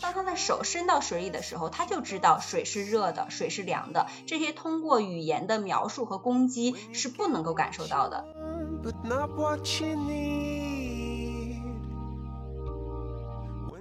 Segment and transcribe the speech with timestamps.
[0.00, 4.06] 当他的手伸到水里的时候，他就知道水是热的，水是凉的。
[4.26, 8.24] 这些通过语言的描述和攻击是不能够感受到的。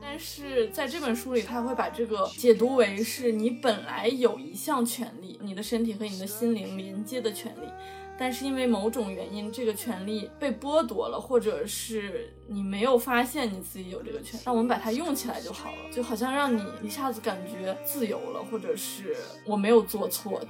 [0.01, 7.69] 但是在这本书里，他会把这个解读为是你本来有一项权利，你的身体和你的心灵连接的权利。
[8.19, 20.41] 但是因为某种原因，这个权利被剥夺了，或者是你没有发现你自己有这个权，那我们把它用起来就好了，就好像让你一下子感觉自由了，或者是我没有做错。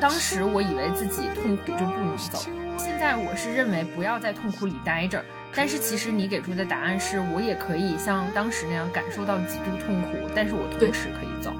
[0.00, 2.38] 当时我以为自己痛苦就不能走，
[2.78, 5.24] 现在我是认为不要在痛苦里待着。
[5.54, 11.52] 但是其实你给出的答案是我也可以像当时那样感受到极度痛苦，但是我同时可以走。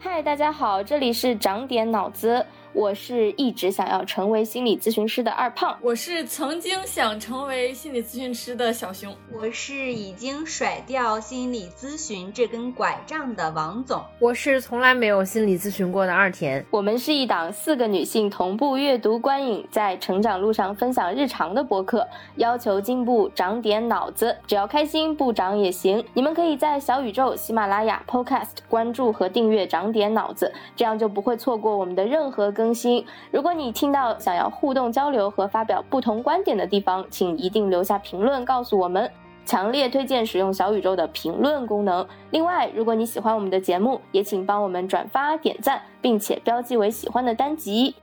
[0.00, 2.44] 嗨，大家好，这里是长点脑子。
[2.74, 16.66] 我是一直想要成为心理咨询师的二胖，我是曾经想成为心理咨询师的小熊，我是已经甩掉心理咨询这根拐杖的王总，我是从来没有心理咨询过的二田。
[16.68, 22.04] 我们是一档四个女性同步阅读观影，在成长路上分享日常的播客，
[22.38, 26.04] 要求进步，长点脑子，只要开心不长也行。
[26.12, 32.63] 你们可以在小宇宙、喜马拉雅、Podcast 关注和订阅长点脑子，这样就不会错过我们的任何更。
[32.64, 33.04] 更新。
[33.30, 39.10] 如果你听到想要互动交流和发表不同观点的地方，请一定留下评论告诉我们。
[39.44, 42.06] 强烈推荐使用小宇宙的评论功能。
[42.30, 47.94] 另外，如果你喜欢我们的节目，也请帮我们转发、点赞，并且标记为喜欢的单集。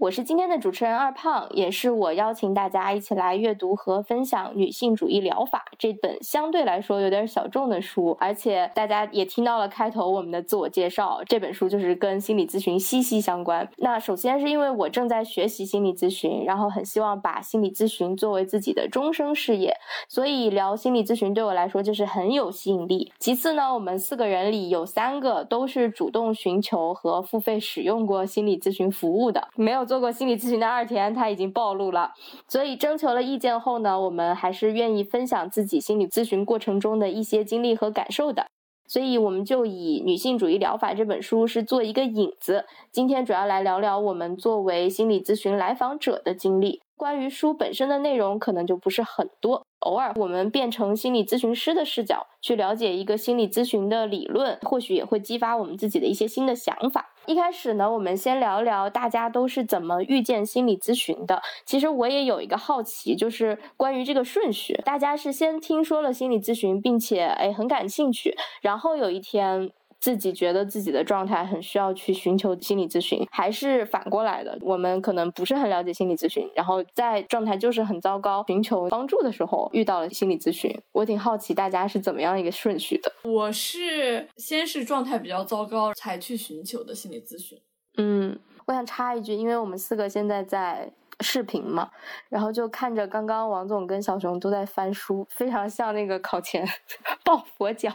[0.00, 13.68] 我是今天的主持人二胖，也是我邀请大家一起来阅读和分享《女性主义疗法》这本相对来说有点小众的书，而且大家也听到了开头我们的自我介绍，这本书就是跟心理咨询息息相关。
[13.76, 19.76] 那首先是因为我正在学习心理咨询，然后很希望把心理咨询作为自己的终生事业，
[20.08, 23.12] 所以聊心理咨询对我来说就是很有吸引力。
[23.18, 29.89] 其次呢，我们四个人里有三个都是主动寻求和付费使用过心理咨询服务的，没有。
[29.90, 32.12] 做过心理咨询的二田他已经暴露了，
[32.46, 38.46] 所以征求了意见后呢，我们还是愿意分享自己心理咨询过程中的一些经历和感受的，
[38.86, 46.80] 所以我们就以《女性主义疗法》这本书是做一个引子，今天主要来聊聊我们作为心理咨询来访者的经历。
[46.96, 57.08] 关于书本身的内容可能就不是很多，偶尔我们变成心理咨询师的视角去了解一个心理咨询的理论，或许也会激发我们自己的一些新的想法。
[57.30, 61.40] 一开始呢，我们先聊聊大家都是怎么遇见心理咨询的。
[61.64, 69.70] 其实我也有一个好奇，就是关于这个顺序，大家是先听说了心理咨询，并且哎很感兴趣，然后有一天。
[70.00, 74.56] 自己觉得自己的状态很需要去寻求心理咨询，还是反过来的？
[74.62, 80.74] 我们可能不是很了解心理咨询，然后在状态就是很糟糕，寻求帮助的时候遇到了心理咨询。
[80.92, 83.12] 我挺好奇大家是怎么样一个顺序的。
[83.24, 87.58] 我是先是状态比较糟糕才去寻求的心理咨询。
[87.98, 90.92] 嗯，我想插一句，因为我们四个现在在。
[91.20, 91.90] 视频嘛，
[92.28, 96.66] 然后就看着刚刚王总跟小熊都在翻书，非常像那个考前
[97.24, 97.92] 抱佛脚。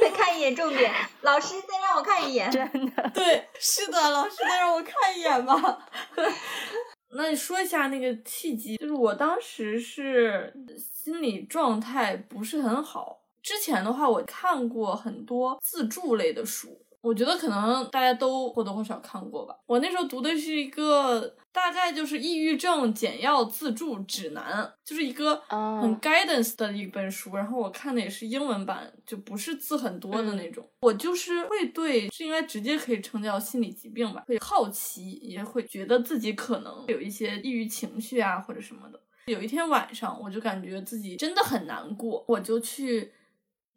[0.00, 0.92] 再看一眼重点，
[1.22, 2.50] 老师再让我看一眼。
[2.50, 2.64] 真
[2.94, 5.86] 的，对，是的，老师再让我看一眼吧。
[7.12, 13.20] 那你说一下那个契机，就是我当时是心理状态不是很好。
[13.42, 16.68] 之前的话，我看过很多自助类的书。
[17.00, 19.56] 我觉得可能大家都或多或少看过吧。
[19.66, 27.34] 我那时候读的是一个大概就是抑郁症简要自助指南，就是一个很 guidance 的一本书。
[27.34, 30.64] 然后我看的也是英文版，就不是字很多的那种。
[30.82, 39.02] 我就是会对是应该直接可以称叫心理疾病吧，会好奇，也会觉得自己可能有一些抑郁情绪啊或者什么的。
[39.26, 43.12] 有一天晚上，我就感觉自己真的很难过，我就去。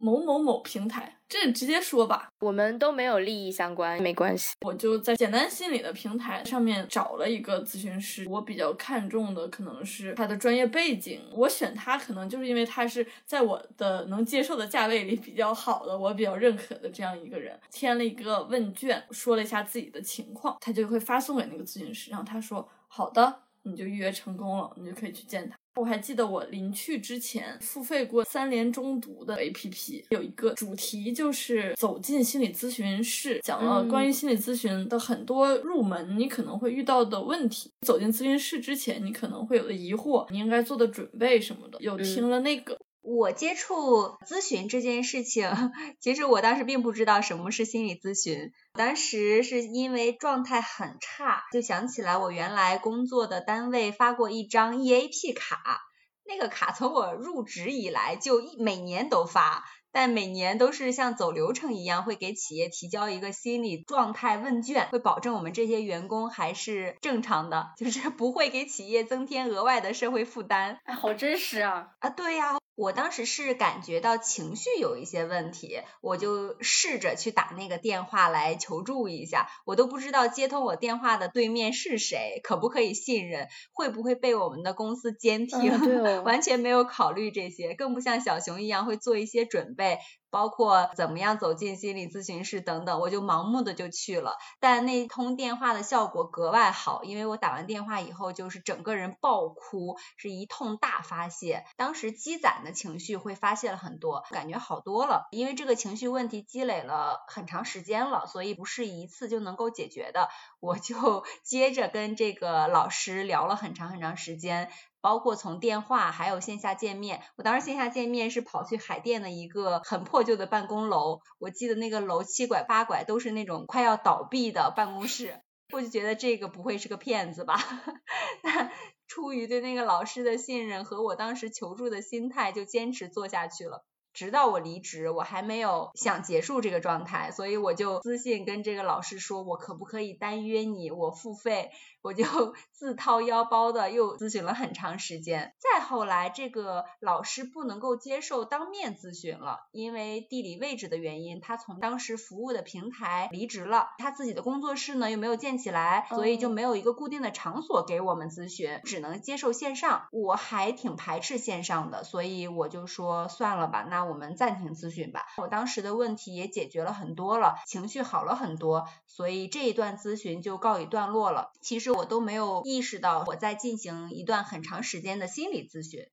[0.04, 4.54] 某某某平台，这直接说吧，我们都没有利益相关，没关系。
[4.66, 17.58] 我就在简单心理的平台上面找了一个咨询师，我比较看重的可能是他的专业背景，我选他可能就是因为他是在我的能接受的价位里比较好的，我比较认可的这样一个人。
[17.72, 25.56] 填了一个问卷，说了一下自己的情况，他就会发送给那个咨询师，然后他说好的，你就预约成功了，你就可以去见他。
[25.76, 42.78] 我还记得我临去之前付费过三联中读的 APP，有一个主题就是走进心理咨询室，讲了关于心理咨询的很多入门你可能会遇到的问题，走进咨询室之前你可能会有的疑惑，你应该做的准备什么的，有听了那个。
[43.02, 45.50] 我接触咨询这件事情，
[46.00, 48.52] 其实我当时并不知道什么是心理咨询。
[48.74, 55.82] 当时是因为状态很差，就想起来我原来工作的单位发过一张 EAP 卡，
[56.26, 59.64] 那个卡从我入职以来就每年都发。
[59.94, 70.80] 但每年都是像走流程一样，会给企业提交一个心理状态问卷，会保证我们这些员工还是正常的， 就是不会给企业增添额外的社会负担。
[70.86, 71.90] 哎，好真实啊！
[72.00, 72.61] 啊，对呀。
[72.76, 79.50] 我当时是感觉到情绪有一些问题，我就试着去打那个电话来求助一下。
[79.66, 85.60] 我都不知道接通我电话的对面是谁，可不可以信任，会不会被我们的公司监听，
[86.24, 90.00] 完全没有考虑这些，更不像小熊一样会做一些准备。
[90.32, 94.38] 包括怎么样走进心理咨询室等等，我就盲目的就去了。
[94.60, 101.66] 但那通电话的效果格外好，因为我打完电话以后就是整个人爆哭，是一通大发泄。
[101.76, 105.28] 当时积攒的情绪会发泄了很多，感觉好多了。
[105.32, 110.30] 因为这个情绪问题积累了很长时间了，所以不是一次就能够解决的。
[110.62, 114.72] 我就接着跟这个老师聊了很长很长时间。
[115.02, 125.42] 包括从电话还有线下见面，我当时线下见面是跑去海淀的一个很破旧的办公楼，我记得那个楼七拐八拐都是那种快要倒闭的办公室，
[125.74, 127.58] 我就觉得这个不会是个骗子吧？
[128.44, 128.72] 但
[129.08, 133.84] 出于对那个老师的信任和我当时求助的心态，就坚持做下去了。
[134.14, 141.72] 直到我离职，我还没有想结束这个状态，所以我就私信跟这个老师说，我可不可以单约你，我付费。
[142.02, 142.24] 我就
[142.74, 160.08] 自掏腰包的又咨询了很长时间，再后来这个老师不能够接受当面咨询了，因为地理位置的原因，他从当时服务的平台离职了，他自己的工作室呢又没有建起来，所以就没有一个固定的场所给我们咨询，只能接受线上。
[160.12, 165.28] 我还挺排斥线上的，所以我就说算了吧，那我们暂停咨询吧。
[165.38, 171.52] 我当时的问题也解决了很多了，情绪好了很多，所以这一段咨询就告一段落了。
[171.62, 171.91] 其实。
[171.92, 176.08] 我都没有意识到我在进行一段很长时间的心理咨询。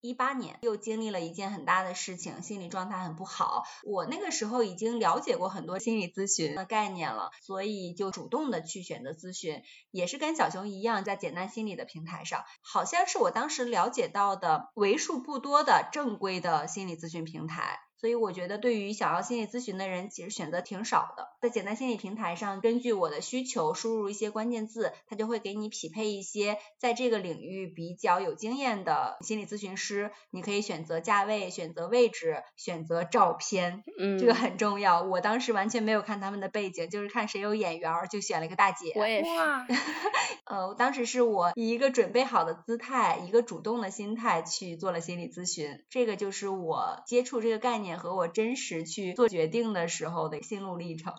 [0.00, 3.64] 一八年又经历了一件很大的事情，心理状态很不好。
[3.82, 9.60] 我那个时候已经了解过很多心理咨询的概念了，所以就主动的去选择咨询，
[9.90, 17.80] 也是跟小熊一样，在简单心理的平台上，好像是我当时了解到的为数不多的正规的心理咨询平台。
[18.00, 21.28] 所以我觉得，对于想要心理咨询的人，其实选择挺少的。
[21.40, 30.12] 在简单心理平台上，根据我的需求输入一些关键字，它就会给你匹配一些在这个领域比较有经验的心理咨询师。
[30.30, 35.02] 你可以选择价位、选择位置、选择照片，嗯，这个很重要。
[35.02, 38.92] 我当时完全没有看他们的背景，就是看谁有眼缘就选了一个大姐。
[38.94, 39.28] 我也是。
[40.46, 45.84] 呃，当时是我以一个准备好的姿态，一个主动的心态去做了心理咨询。
[45.90, 47.87] 这个就是我接触这个概念。
[47.96, 51.14] 和我真实去做决定的时候的心路历程。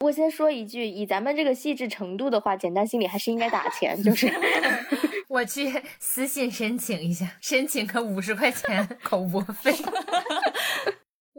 [0.00, 4.32] 我先说一句，以咱们这个细致程度的话，简单心理还是应该打钱，就是
[5.28, 9.72] 我去私信申请一下，申请个五十块钱口播费。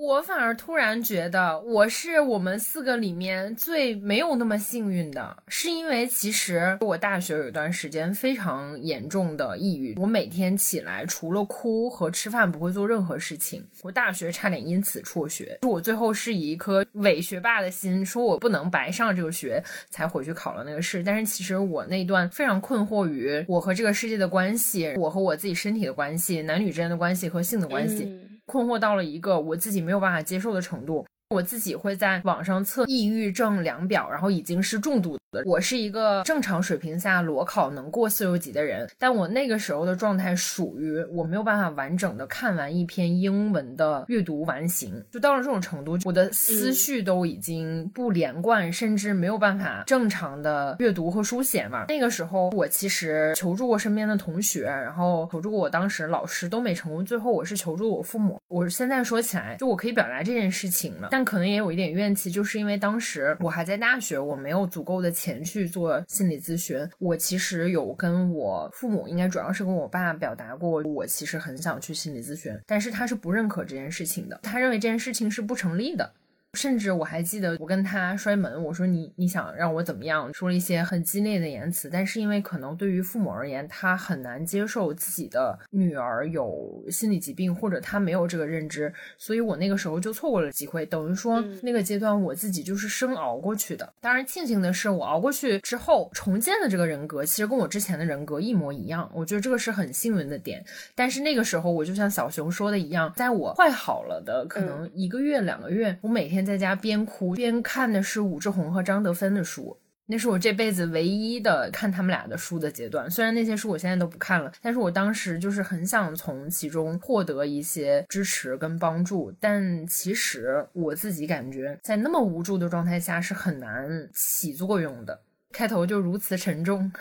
[0.02, 13.64] 我反而突然觉得，我是我们四个里面最没有那么幸运的，是因为其实我大学有一段时间非常严重的抑郁，我每天起来除了哭和吃饭不会做任何事情。
[13.84, 21.04] 我大学差点因此辍学，我最后是以一颗伪学霸的心，说我不能白上这个学，才回去考了那个试。
[21.04, 28.12] 但是其实我那段非常困惑于我和这个世界的关系，我和我自己身体的关系，男女之间的关系和性的关系。
[28.52, 31.06] 困惑到了一个我自己没有办法接受的程度。
[31.32, 35.44] 我自己会在网上测抑郁症量表，然后已经是重度的。
[35.46, 51.86] 我是一个正常水平下裸考能过四六级的人，但我那个时候的状态属于我没有办法完整的看完一篇英文的阅读完形，就到了这种程度，我的思绪都已经不连贯，甚至没有办法正常的阅读和书写嘛。
[51.88, 58.38] 那个时候，我其实求助过身边的同学，然后求助过我当时老师都没成功，最后我是求助我父母。
[58.50, 61.21] 我现在说起来，就我可以表达这件事情了，但。
[61.24, 66.78] 可能也有一点怨气，就是因为当时我还在大学，我没有足够的钱去做心理咨询。
[67.00, 76.12] 我其实有跟我父母，应该主要是跟我爸表达过，我其实很想去心理咨询，但是他是不认可这件事情的，他认为这件事情是不成立的。
[76.54, 81.90] 甚至我还记得我跟他摔门，我说你你想让我怎么样，说了一些很激烈的言辞。
[81.90, 90.86] 但是因为可能对于父母而言，他很难接受自己的女儿有心理疾病，或者他没有这个认知，所以我那个时候就错过了机会。
[90.86, 93.94] 等于说那个阶段我自己就是生熬过去的。
[94.02, 99.10] 当然庆幸的是，我熬过去之后重建的这个人格，其实跟我之前的人格一模一样。
[99.16, 100.62] 我觉得这个是很幸运的点。
[100.96, 106.41] 但是那个时候我就像小熊说的一样，在我坏好了的可能一个月两个月，我每天。
[106.42, 113.10] 在家边哭边看的是武志红和张德芬的书，那是我这辈子唯一的看他们俩的书的阶段。
[113.10, 119.34] 虽然那些书我现在都不看了，但是我当时就是很想从其中获得一些支持跟帮助。
[119.40, 125.22] 但其实我自己感觉，在那么无助的状态下是很难起作用的。
[125.54, 126.92] 开头就如此沉重，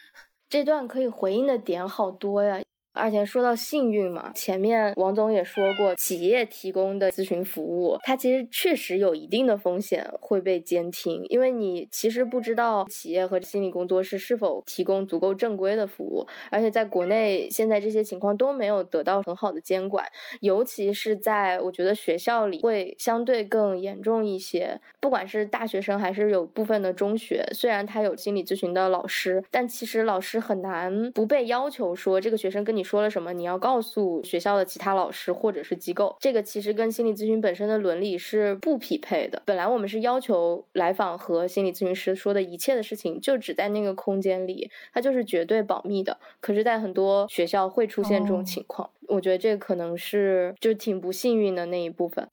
[0.48, 2.60] 这段可以回应的点好多呀。
[2.98, 20.04] 而且说到幸运嘛，前面王总也说过，企业提供的咨询服务，它其实确实有一定的风险会被监听，因为你其实不知道企业和心理工作室是否提供足够正规的服务，而且在国内现在这些情况都没有得到很好的监管，
[20.40, 32.87] 尤其是在我觉得学校里会相对更严重一些，不管是大学生还是有部分的中学，虽然他有心理咨询的老师，但其实老师很难不被要求说这个学生跟你。
[32.88, 33.34] 说了什么？
[33.34, 39.42] 你要告诉学校的其他老师或者是机构，这个其实跟心理咨询本身的伦理是不匹配的。
[39.44, 46.16] 本来我们是要求来访和心理咨询师说的一切的事情，就只在那个空间里，它就是绝对保密的。
[46.40, 52.26] 可是，在很多学校会出现这种情况，我觉得这可能是就挺不幸运的那一部分。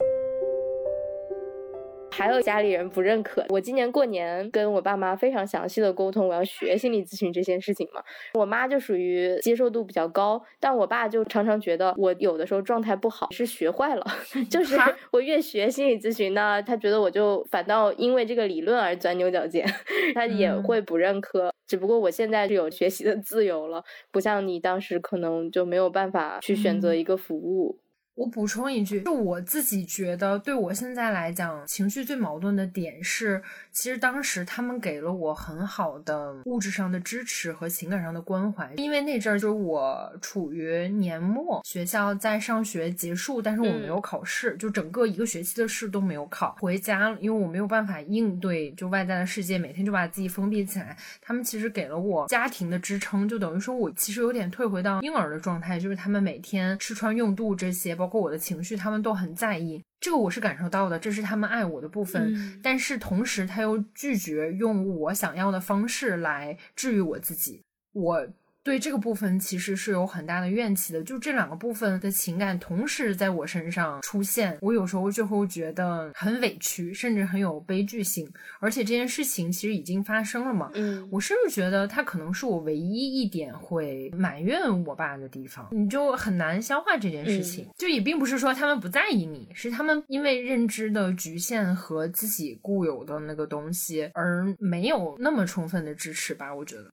[2.18, 3.46] 还有家里人不认可。
[3.50, 8.02] 我今年过年跟我爸妈非常详细的沟通，我要学心理咨询这件事情嘛。
[8.34, 14.06] 我妈就属于接受度比较高，但我爸就常常觉得我有的时候状态不好是学坏了，
[14.50, 14.78] 就是
[15.12, 19.66] 我越学心理咨询呢，他觉得我就反倒因为这个理论而钻牛角尖，
[20.16, 21.54] 他也会不认可。
[21.68, 27.80] 只不过我现在是有学习的自由了，不像你当时可能就没有办法去选择一个服务。
[28.16, 33.44] 我补充一句，就我自己觉得，对我现在来讲，情绪最矛盾的点是，
[33.74, 50.96] 其实当时他们给了我很好的物质上的支持和情感上的关怀，因为那阵儿就是我处于年末，学校在上学结束，但是我没有考试，就整个一个学期的试都没有考，回家，因为我没有办法应对就外在的世界，每天就把自己封闭起来。
[51.22, 62.60] 他们其实给了我家庭的支撑，就等于说我其实有点退回到婴儿的状态，就是他们每天吃穿用度这些，包括我的情绪，他们都很在意，这个我是感受到的，这是他们爱我的部分。
[62.62, 67.62] 但是同时，他又拒绝用我想要的方式来治愈我自己。
[67.94, 68.28] 我。
[68.66, 78.28] 对这个部分其实是有很大的怨气的，就这两个部分的情感同时在我身上出现，我有时候就会觉得很委屈，甚至很有悲剧性。
[78.60, 87.70] 而且这件事情其实已经发生了嘛，嗯，我甚至觉得它可能是我唯一一点会埋怨我爸的地方，你就很难消化这件事情。
[87.78, 96.90] 就也并不是说他们不在意你，是他们因为认知的局限和自己固有的那个东西而没有那么充分的支持吧，我觉得。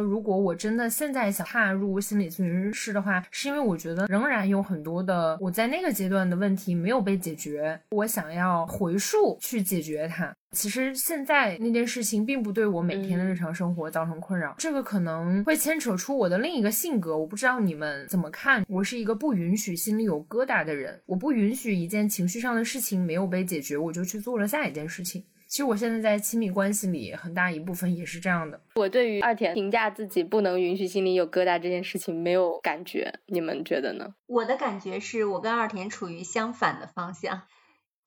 [0.00, 10.34] 如果我真的现在想踏入心理咨询师的话，是因为我觉得仍然有很多的我在那个阶段的问题没有被解决，我想要回溯去解决它。
[10.52, 18.64] 其实现在那件事情并不对我每天的日常生活造成困扰，这个可能会牵扯出我的另一个性格，我不知道你们怎么看。
[18.68, 25.24] 我是一个不允许心里有疙瘩的人，我不允许一件情绪上的事情没有被解决，我就去做了下一件事情。
[25.50, 28.60] 其实我现在在亲密关系里，很大一部分也是这样的。
[28.76, 34.14] 我对于二田评价自己不能允许心里有疙瘩这件事情没有感觉，你们觉得呢？
[34.28, 37.42] 我的感觉是我跟二田处于相反的方向。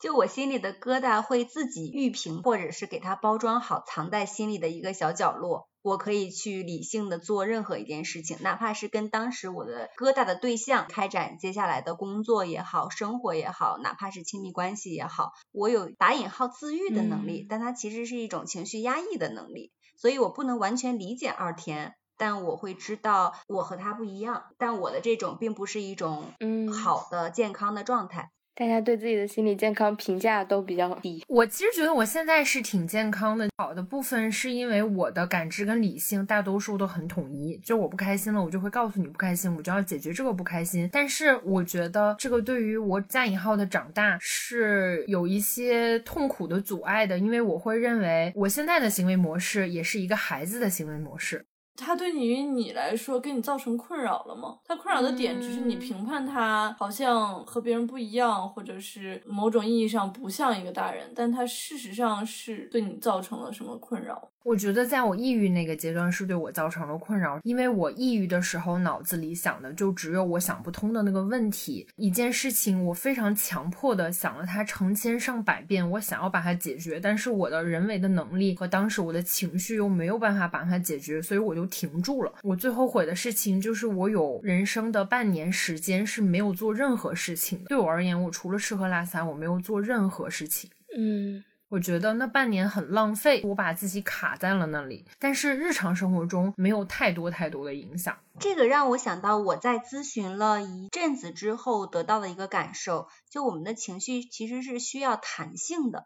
[0.04, 5.70] 就我心里的疙瘩会自己熨平，或者是给它包装好，藏在心里的一个小角落。
[5.82, 28.33] 我可以去理性的做任何一件事情，哪怕是跟当时我的疙瘩的对象开展接下来的工作也好，生活也好，哪怕是亲密关系也好，我有打引号自愈的能力，但它其实是一种情绪压抑的能力，所以我不能完全理解二田，但我会知道我和他不一样，但我的这种并不是一种嗯好的健康的状态。
[28.56, 31.24] 大家对自己的心理健康评价都比较低。
[31.28, 37.58] 我其实觉得我现在是挺健康的，好的部分是因为我的感知跟理性大多数都很统一。
[37.64, 40.88] 就我不开心了，我就会告诉你不开心，我就要解决这个不开心。
[40.92, 51.44] 但是我觉得这个对于我加引号的长大是有一些痛苦的阻碍的，因为我会认为我现在的行为模式也是一个孩子的行为模式。
[51.76, 54.60] 它对于你来说，给你造成困扰了吗？
[54.66, 64.30] 他困扰的点只是你评判他好像和别人不一样，或者是某种意义上不像一个大人，但他事实上是对你造成了什么困扰？
[64.44, 82.34] 我觉得在我抑郁那个阶段是对我造成了困扰，因为我抑郁的时候脑子里想的就只有我想不通的那个问题，一件事情我非常强迫的想了它成千上百遍，我想要把它解决，但是我的人为的能力和当时我的情绪又没有办法把它解决，所以我就停住了。
[82.44, 90.70] 我最后悔的事情就是我有人生的半年时间是没有做任何事情的，对我而言，我除了吃喝拉撒，我没有做任何事情。
[90.98, 91.44] 嗯。
[91.74, 95.08] 我觉得那半年很浪费，我把自己卡在了那里。
[95.18, 98.16] 但是日常生活中没有太多太多的影响。
[98.40, 106.06] 这个让我想到我在咨询了一阵子之后得到的一个感受，就我们的情绪其实是需要弹性的。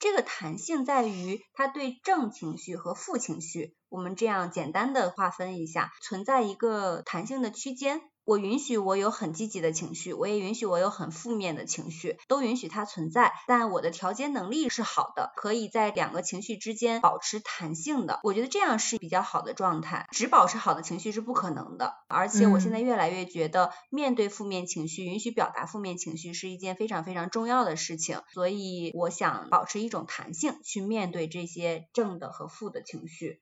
[0.00, 8.00] 这个弹性在于它对正情绪和负情绪，我们这样简单的划分一下，存在一个弹性的区间。
[8.26, 13.32] 我允许我有很积极的情绪，我也允许我有很负面的情绪，都允许它存在。
[13.46, 18.18] 但我的调节能力是好的，可以在两个情绪之间保持弹性的。
[18.24, 20.08] 我觉得这样是比较好的状态。
[20.10, 21.94] 只保持好的情绪是不可能的。
[22.08, 28.22] 而且我现在越来越觉得，面对负面情绪，允许表达负面情绪是一件非常非常重要的事情。
[28.34, 33.40] 所以我想保持一种弹性，去面对这些正的和负的情绪。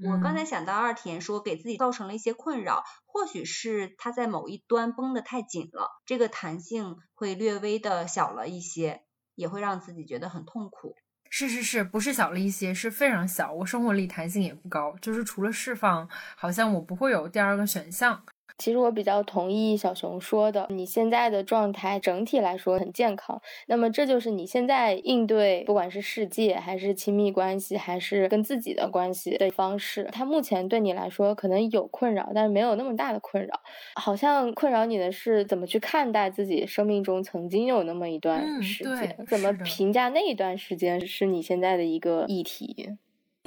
[0.00, 9.02] 我刚才想到二田说给自己造成了一些困扰，或许是他在某一端绷得太紧了，这个弹性会略微的小了一些，
[9.34, 10.96] 也会让自己觉得很痛苦。
[11.28, 13.52] 是是是，不是小了一些，是非常小。
[13.52, 18.22] 我生活里弹性也不高，就是除了释放，好像我不会有第二个选项。
[18.58, 30.08] 其实我比较同意小熊说的，你现在的状态整体来说很健康，那么这就是你现在应对不管是世界还是亲密关系还是跟自己的关系的方式。
[30.12, 33.60] 它目前对你来说可能有困扰，但是没有那么大的困扰。
[33.96, 42.96] 好像困扰你的是怎么去看待自己生命中曾经有那么一段时间，怎么评价那一段时间是你现在的一个议题。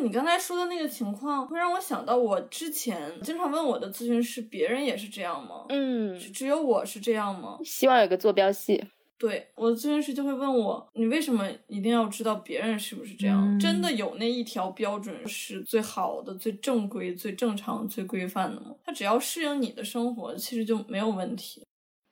[0.03, 5.65] 你刚才说的那个情况，会让我想到我之前经常问我的咨询师，别人也是这样吗？
[5.69, 7.57] 嗯，只有我是这样吗？
[7.63, 8.83] 希望有个坐标系。
[9.17, 13.57] 对，我的咨询师就会问我，你为什么一定要知道别人是不是这样？
[13.57, 18.75] 真的有那一条标准是最好的、最正规、最正常、最规范的吗？
[18.83, 21.65] 他只要适应你的生活，其实就没有问题。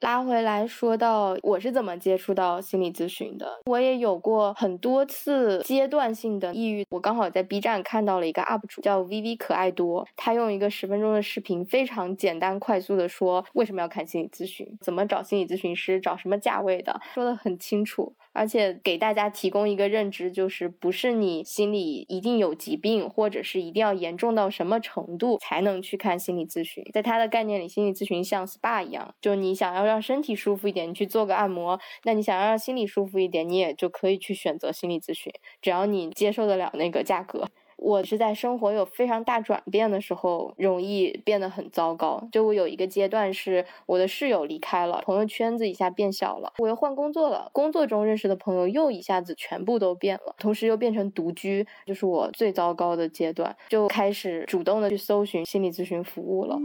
[0.04, 6.86] 拉回来说到我是怎么接触到心理咨询的，我也有过很多次阶段性的抑郁。
[6.90, 18.14] 我刚好在 B 站看到了一个 UP 主叫 VV 可爱多，他用一个十分钟的视频，非常简单快速的说为什么要看心理咨询，怎么找心理咨询师，找什么价位的，说的很清楚。
[18.34, 26.84] 而且给大家提供一个认知，就是不是你心里一定有疾病，或者是一定要严重到什么程度才能去看心理咨询。
[26.92, 37.48] 在他的概念里，心理咨询像 SPA 一样，就你想要让身体舒服一点，你去做个按摩；那你想要让心理舒服一点，你也就可以去选择心理咨询，只要你接受得了那个价格。
[37.84, 42.26] 我是在生活有非常大转变的时候，容易变得很糟糕。
[42.32, 56.58] 就我有一个阶段是我的室友离开了，朋友圈子一下变小了，我又换工作了，工作中认识的朋友又一下子全部都变了，同时又变成独居，就是我最糟糕的阶段，就开始主动的去搜寻心理咨询服务了。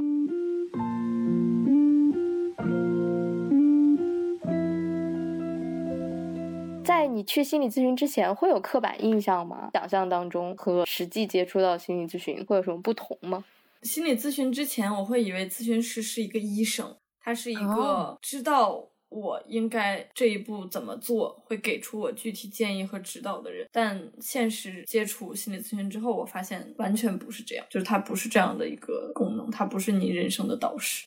[6.88, 9.68] 在你去心理咨询之前，会有刻板印象吗？
[9.74, 13.44] 想象当中和实际接触到心理咨询会有什么不同吗？
[13.82, 23.68] 心理咨询之前，我会以为咨询师是一个医生，他是一个知道我应该这一步怎么做，会给出我具体建议和指导的人。
[23.70, 31.04] 但现实接触心理咨询之后，我发现完全不是这样，就是他不是这样的一个功能，他不是你人生的导师。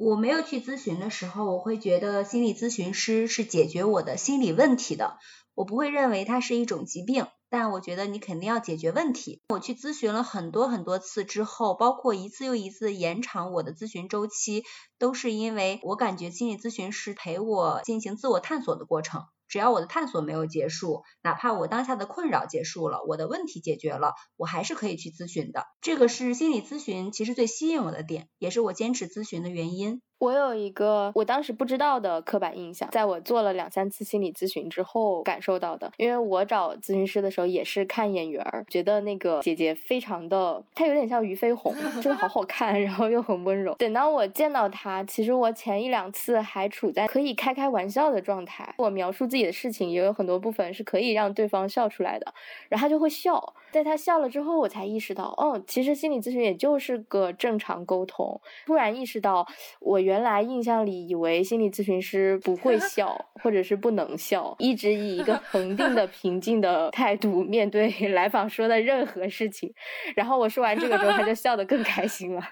[0.00, 5.18] 我没有去咨询的时候，我会觉得心理咨询师是解决我的心理问题的，
[5.56, 7.26] 我不会认为它是一种疾病。
[7.50, 9.40] 但我觉得你肯定要解决问题。
[9.48, 14.62] 我去咨询了很多很多次之后，包括一次又一次延长我的咨询周期，
[15.00, 19.24] 都是因为我感觉心理咨询师陪我进行自我探索的过程。
[19.48, 25.64] 只要我的探索没有结束，哪怕我当下的困扰结束了，我的问题解决了，我还是可以去咨询的。
[25.80, 30.02] 这个是心理咨询其实最吸引我的点，也是我坚持咨询的原因。
[30.18, 35.92] 我有一个我当时不知道的刻板印象，在我做了两三次心理咨询之后感受到的。
[35.96, 43.72] 因为我找咨询师的时候也是看眼缘儿，觉得那个姐姐非常的，她有点像俞飞鸿，真的好好看，然后又很温柔。
[43.74, 52.34] 等到我见到她，其实我前一两次还处在可以开开玩笑的状态，我描述自己的事情也有很多部分是可以让对方笑出来的，
[52.68, 53.54] 然后她就会笑。
[53.70, 58.40] 在她笑了之后，我才意识到，哦，其实心理咨询也就是个正常沟通。
[58.66, 59.46] 突然意识到
[59.78, 60.07] 我。
[60.08, 69.70] 原来印象里以为心理咨询师不会 笑，或者是不能笑，一直以一个 恒定的、平静的态度面对 来访说的任何事情。
[70.16, 72.42] 然后我说完这个之后，他就笑得更开心了。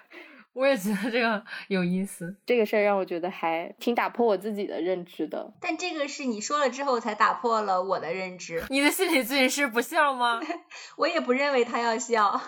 [0.53, 5.51] 我也觉得这个有意思，这个事儿让我觉得还挺打破我自己的认知的。
[5.61, 8.63] 但这个是你说了之后才打破了我的认知。
[8.69, 10.41] 你的心理咨询师不笑吗？
[10.97, 12.41] 我也不认为他要笑。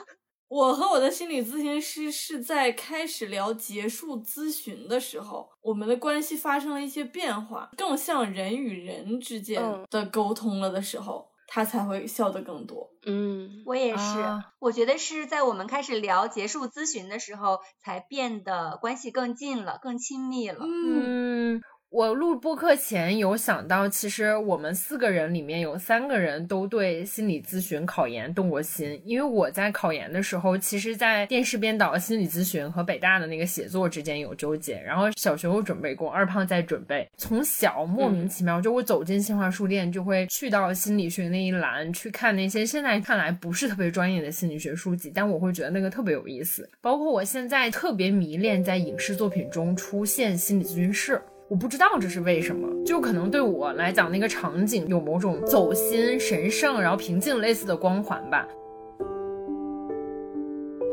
[0.48, 12.88] 我和我的心理咨询师是在开始聊结束咨询的时候，我们的关系发生了一些变化，更像人与人之间的沟通了的时候，他才会笑得更多。
[13.04, 14.24] 嗯，我也是，
[14.58, 20.64] 我觉得是在我们开始聊结束咨询的时候，才变得关系更近了，更亲密了。
[20.66, 21.60] 嗯。
[21.90, 29.00] 我录播课前有想到，其实我们四个人里面有三个人都对心理咨询考研动过心。
[29.06, 34.78] 因为我在考研的时候，其实，在电视编导心理咨询和北大的那个写作之间有纠结。
[34.82, 37.08] 然后小学我准备过，二胖在准备。
[37.16, 46.68] 从小莫名其妙，就我走进新华书店，就会去到心理学那一栏去看那些现在看来不是特别专业的心理学书籍，但我会觉得那个特别有意思。
[46.82, 51.18] 包括我现在特别迷恋在影视作品中出现心理咨询室。
[51.48, 58.46] 我不知道这是为什么，就可能对我来讲，那个场景有某种走心、神圣，然后平静类似的光环吧。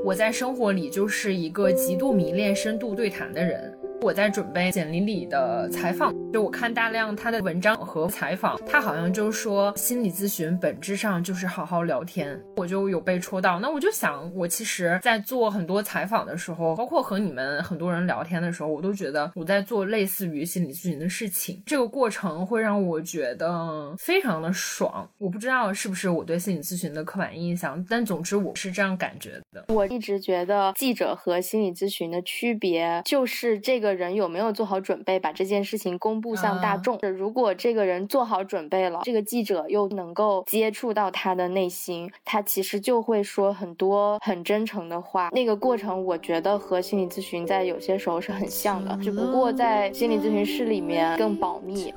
[0.06, 3.75] 我在生活里就是一个极度迷恋深度对谈的人。
[4.06, 13.60] 我在准备简历里的采访，就我看大量他的文章和采访，他好像就说心理咨询本质上就是好好聊天，我就有被戳到。
[13.60, 21.64] 那我就想，我其实，在做很多采访的时候，包括和你们很多人聊天的时候，我都觉得我在做类似于心理咨询的事情。
[21.66, 25.10] 这个过程会让我觉得非常的爽。
[25.18, 29.66] 我不知道是不是我对心理咨询的刻板印象，但总之我是这样感觉的。
[29.70, 33.95] 我一直觉得记者和心理咨询的区别就是这个。
[33.96, 37.00] 人有没有做好准备把这件事情公布向大众？
[37.00, 45.30] 如果这个人做好准备了，这个记者又能够接触到他的内心，他其实就会说很多很真诚的话。
[45.32, 51.94] 那个过程，我觉得和心理咨询在有些时候是很像的，只不过在心理咨询室里面更保密。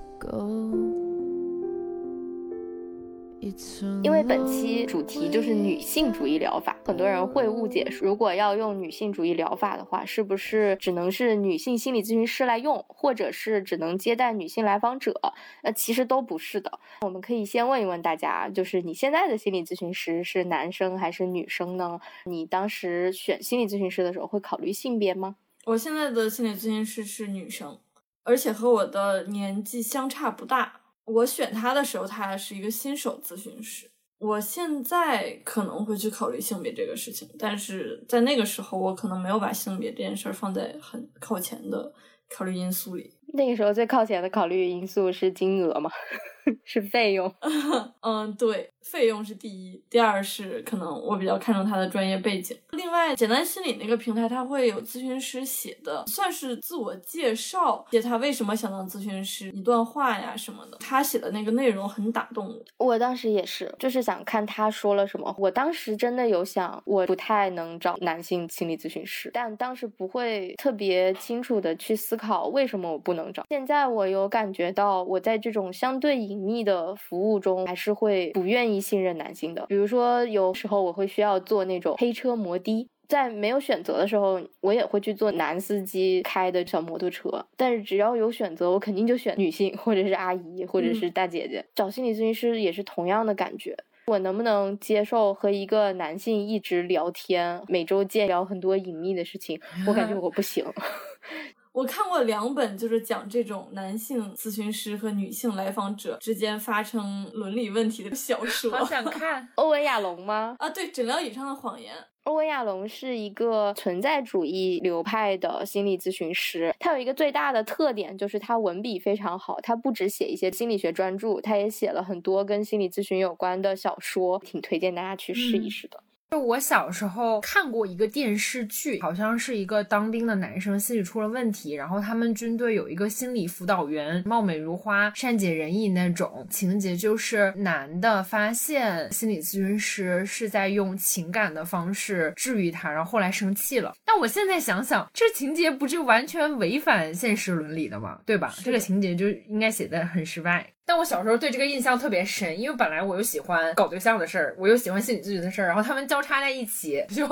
[4.03, 15.14] 因为本期主题就是女性主义疗法，很多人会误解，如果要用女性主义疗法的话，是不是只能是女性心理咨询师来用，或者是只能接待女性来访者？
[15.62, 16.81] 那其实都不是的。
[17.03, 22.01] 我们可以先问一问大家，就是你现在的心理咨询师是男生还是女生呢？
[22.24, 25.37] 你当时选心理咨询师的时候会考虑性别吗？
[25.64, 27.79] 我现在的心理咨询师是女生，
[28.24, 30.81] 而且和我的年纪相差不大。
[31.08, 33.90] 我选他的时候，他是一个新手咨询师。
[34.18, 41.92] 我现在可能会去考虑性别这个事情，但是在那个时候，我可能没有把性别这件事儿放在很靠前的
[42.28, 43.17] 考虑因素里。
[43.34, 45.90] 那个时候最靠前的考虑因素是金额吗？
[46.64, 47.32] 是费用？
[48.00, 48.70] 嗯，对。
[48.80, 52.56] 费用是第一，第二是可能我比较看重他的专业背景。
[52.70, 60.78] 另外，简单心理那个平台，它会有咨询师写的，算是自我介绍，写他为什么想当咨询师，一段话呀什么的。
[60.80, 62.86] 他写的那个内容很打动我。
[62.86, 65.34] 我当时也是，就是想看他说了什么。
[65.36, 73.44] 我当时真的有想，我不太能找男性心理咨询师，但当时不会特别清楚的去思考为什么我不能找。
[73.50, 78.78] 现在我有感觉到，我在这种相对隐秘的服务中，还是会不愿意。
[78.88, 87.44] 信任男性的，比如说有时候我会需要做那种黑车摩的，在没有选择的时候，我也会去坐男司机开的小摩托车。
[87.57, 91.62] 但是只要有选择，我肯定就选女性，或者是阿姨，或者是大姐姐。
[91.74, 93.76] 找心理咨询师也是同样的感觉，
[94.07, 99.61] 我能不能接受和一个男性一直聊天，每周见聊很多隐秘的事情？
[99.87, 100.64] 我感觉我不行。
[101.72, 108.70] 我看过两本，就是讲这种男性咨询师和女性来访者之间发生伦理问题的小说。
[108.70, 110.57] 好想看欧文亚龙吗？
[110.59, 111.94] 啊，对，诊疗椅上的谎言。
[112.24, 119.59] 欧文亚龙是一个存在主义流派的心理咨询师，他有一个最大的特点就是他文笔非常好。
[119.62, 126.02] 他不只写一些心理学专著，他也写了很多跟心理咨询有关的小说，挺推荐大家去试一试的。
[126.30, 143.94] 就我小时候看过一个电视剧，好像是一个当兵的男生心理出了问题，然后他们军队有一个心理辅导员，貌美如花、善解人意那种情节，就是男的发现心理咨询师是在用情感的方式治愈他，然后后来生气了。
[144.04, 148.20] 但我现在想想，这情节不就完全违反现实伦理的吗？
[148.26, 148.54] 对吧？
[148.62, 150.66] 这个情节就应该写的很失败。
[150.88, 157.27] 但我小时候对这个印象特别深，因为本来我又喜欢搞对象的事儿，我又喜欢心理咨询的事儿，然后他们交叉在一起，就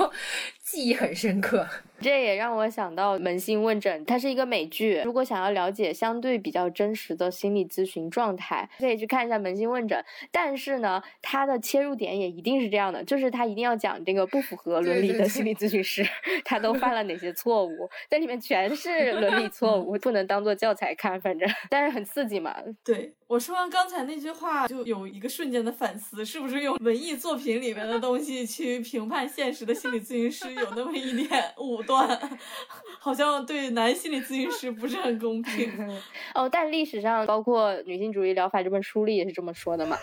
[0.67, 1.65] 记忆很深刻。
[1.99, 5.01] 这也让我想到《扪心问诊》，它是一个美剧。
[5.03, 9.97] 如果想要了解相对比较真实的心理咨询状态，可以去看一下《扪心问诊》。
[10.31, 16.05] 但是呢，它的切入点也一定是这样的，就是它一定要讲这个不符合伦理的心理咨询师，
[16.45, 21.19] 他都犯了哪些错误， 在里面全是伦理错误，不能当做教材看。
[21.19, 22.55] 反正，但是很刺激嘛。
[22.83, 32.39] 对我说完刚才那句话，就有一个瞬间的反思，是不是用文艺作品里面的东西去评判现实的心理咨询师，有那么一点武断，
[32.99, 35.71] 好像对男心理咨询师不是很公平。
[36.35, 39.97] 哦，但历史上包括《女性主义疗法》这本书里也是这么说的嘛。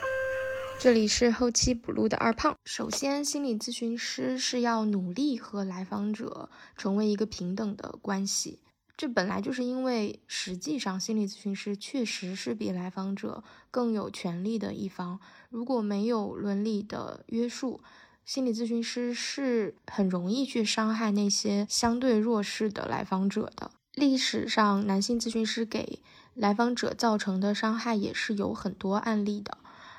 [0.78, 2.56] 这里是后期补录的二胖。
[2.64, 8.58] 首先，心理咨询师是要努力和来访者成为一个平等的关系。
[8.96, 15.18] 这本来就是因为，实际上心理咨询师确实是比来访者更有权利的一方。
[15.48, 17.80] 如果没有伦理的约束，
[18.24, 23.70] 心理咨询师是很容易去伤害那些相对弱势的来访者的。
[23.92, 26.00] 历史上，男性咨询师给
[26.32, 29.58] 来访者造成的伤害也是有很多案例的，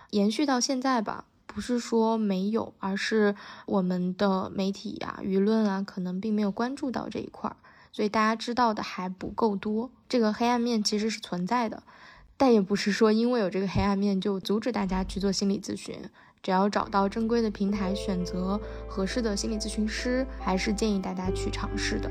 [0.10, 3.36] 延续到现在吧，不是说没有，而是
[3.68, 7.56] 我们的媒体呀、舆论啊，可能并没有关注到这一块儿。
[7.92, 11.84] 所以大家知道的还不够多，这个黑暗面其实是存在的，
[12.36, 16.10] 但也不是说因为有这个黑暗面就阻止大家去做心理咨询。
[16.46, 22.08] 只要找到正规的平台，选择合适的心理咨询师，还是建议大家去尝试的。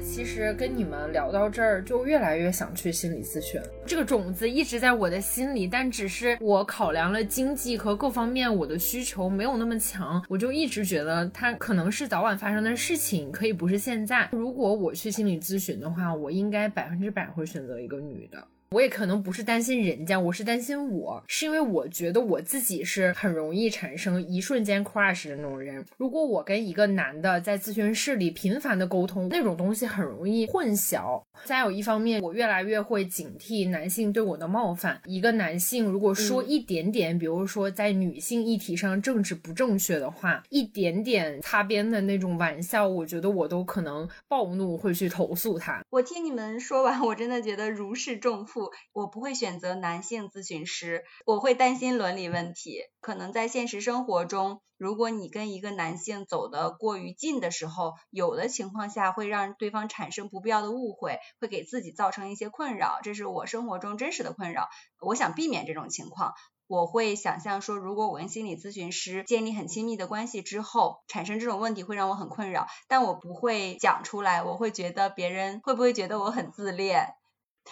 [0.00, 3.60] 其实跟你们聊到这儿，就越来越想去心理咨询。
[3.86, 14.28] 这个种子一直在我的心里，但只是我考量了经济和各方面，我的需求没有那么强，我就一直觉得它可能是早晚发生的事情，可以不是现在。
[14.32, 18.46] 如果我去心理咨询的话，我应该百分之百会选择一个女的。
[18.70, 25.82] 我也可能不是担心人家，我是担心我，是因为我觉得我自己是很容易产生一瞬间 crush 的那种人。
[25.96, 31.22] 如果我跟一个男的在咨询室里频繁的沟通，那种东西很容易混淆。
[31.44, 35.00] 再有一方面，我越来越会警惕男性对我的冒犯。
[35.06, 45.82] 一个男性如果说一点点，比如说在女性议题上政治不正确的话，一点点擦边的那种玩笑，我觉得我都可能暴怒，会去投诉他。
[45.88, 48.57] 我听你们说完，我真的觉得如释重负。
[48.92, 52.80] 我不会选择男性咨询师，我会担心伦理问题。
[53.00, 62.98] 可能在现实生活中，如果你跟一个男性走得过于近的时候，有的情况下会让对方产生不必要的误会，会给自己造成一些困扰。
[63.02, 64.68] 这是我生活中真实的困扰。
[65.00, 66.34] 我想避免这种情况，
[66.66, 74.42] 我会想象说，如果我跟心理咨询师建立很亲密的关系之后，产生这种问题会让我很困扰，但我不会讲出来。
[74.42, 77.14] 我会觉得别人会不会觉得我很自恋？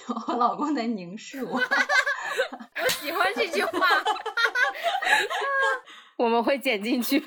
[0.29, 3.87] 我老公在凝视我， 我喜欢这句话，
[6.17, 7.25] 我们会剪进去。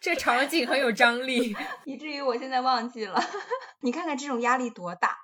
[0.00, 3.22] 这场景很有张力，以至于我现在忘记了。
[3.80, 5.18] 你看看这种压力多大，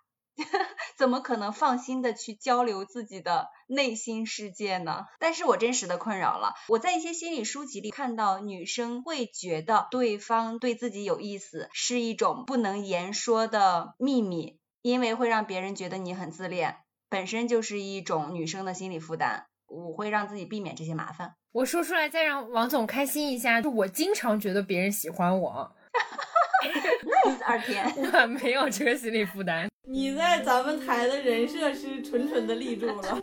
[0.96, 5.06] 怎么可能放心的去交流自己的内心世界呢？
[5.18, 14.60] 但是我真实的困扰了，我在一些心理书籍里看到，女生会觉得对方对自己有意思，是一种不能言说的秘密。
[14.82, 16.76] 因为会让别人觉得你很自恋，
[17.08, 19.46] 本身就是一种女生的心理负担。
[19.66, 21.34] 我会让自己避免这些麻烦。
[21.52, 23.60] 我说出来再让王总开心一下。
[23.60, 25.76] 就我经常觉得别人喜欢我。
[27.04, 29.68] Nice 二天， 我没有这个心理负担。
[29.86, 33.22] 你在咱们台的人设是纯纯的立住了。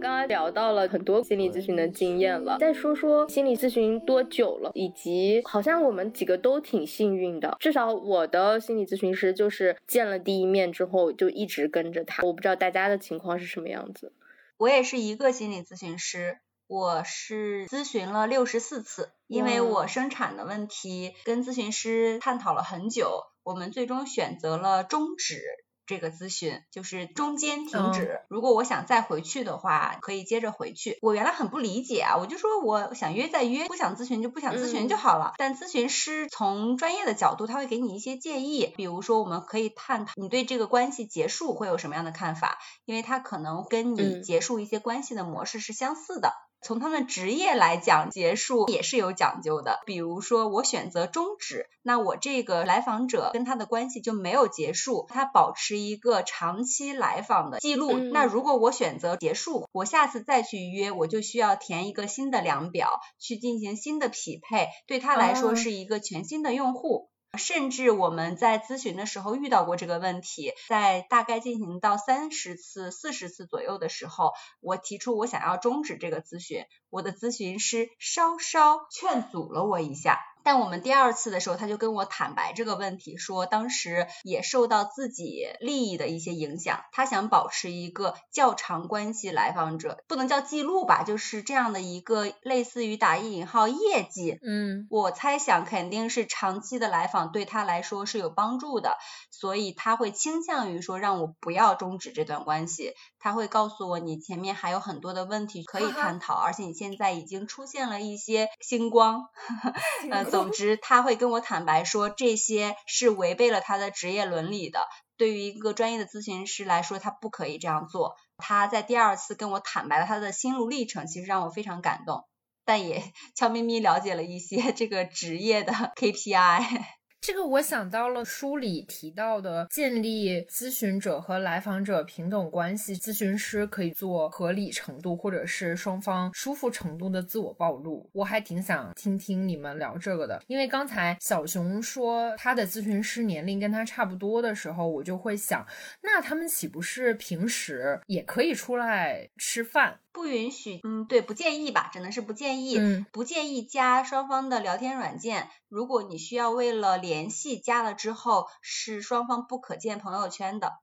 [0.00, 12.22] 刚刚聊到了很多心理咨询的经验了，再说说心理咨询多久了，以及好像我们几个都挺幸运的，至少我的心理咨询师就是见了第一面之后就一直跟着他。
[12.22, 14.12] 我不知道大家的情况是什么样子。
[14.56, 25.42] 我也是一个心理咨询师，我是咨询了六十四次，因为我生产的问题跟咨询师探讨了很久，我们最终选择了终止。
[25.86, 28.20] 这个咨询，就是中间停止。
[28.28, 30.98] 如果我想再回去的话，可以接着回去。
[31.02, 35.34] 我原来很不理解啊，我就说我想约再约，不想咨询就不想咨询就好了。
[35.38, 46.32] 但咨询师从专业的角度，他会给你一些建议，比如说我们可以探讨你对这个关系结束会有什么样的看法，因为他可能跟你结束一些关系的模式是相似的。
[46.62, 49.80] 从他们职业来讲，结束也是有讲究的。
[49.84, 57.92] 比如说，我选择终止，那我这个来访者跟他的关系就没有结束，他保持一个长期来访的记录。
[57.98, 67.10] 那如果我选择结束，我下次再去约，我就需要填一个新的量表，去进行新的匹配，对他来说是一个全新的用户。
[67.38, 80.20] 甚至我们在咨询的时候遇到过这个问题，在大概进行到三十次、四十次左右的时候，我提出我想要终止这个咨询，我的咨询师稍稍劝阻了我一下。
[80.44, 94.38] 但我们第二次的时候，他就跟我坦白这个问题，说当时也受到自己利益的一些影响，他想保持一个较长关系来访者，不能叫记录吧，就是这样的一个类似于打引号业绩。
[94.42, 98.96] 嗯，我猜想肯定是长期的来访对他来说是有帮助的，
[99.30, 102.94] 所以他会倾向于说让我不要终止这段关系。
[103.18, 109.28] 他会告诉我，你前面还有很多的问题可以探讨，而且你现在已经出现了一些星光。
[110.10, 114.80] 呃，总之他会跟我坦白说，这些是违背了他的职业伦理的。
[115.18, 118.16] 对于一个专业的咨询师来说，他不可以这样做。
[118.38, 122.24] 他在第二次跟我坦白了他的心路历程，其实让我非常感动，
[122.64, 127.01] 但也 悄咪咪了解了一些这个职业的 KPI。
[127.22, 138.10] 这个我想到了书里提到的建立咨询者和来访者平等关系，咨询师可以做合理程度或者是双方舒服程度的自我暴露。
[138.12, 145.64] 我还挺想听听你们聊这个的，因为刚才小熊说他的咨询师年龄跟他差不多的时候，我就会想，
[146.02, 149.96] 那他们岂不是平时也可以出来吃饭？
[150.12, 155.48] 不允许，嗯，对，不建议吧，只能是不建议，嗯，不建议加双方的聊天软件。
[155.68, 160.74] 如果你需要为了联系加了之后，是双方不可见朋友圈的，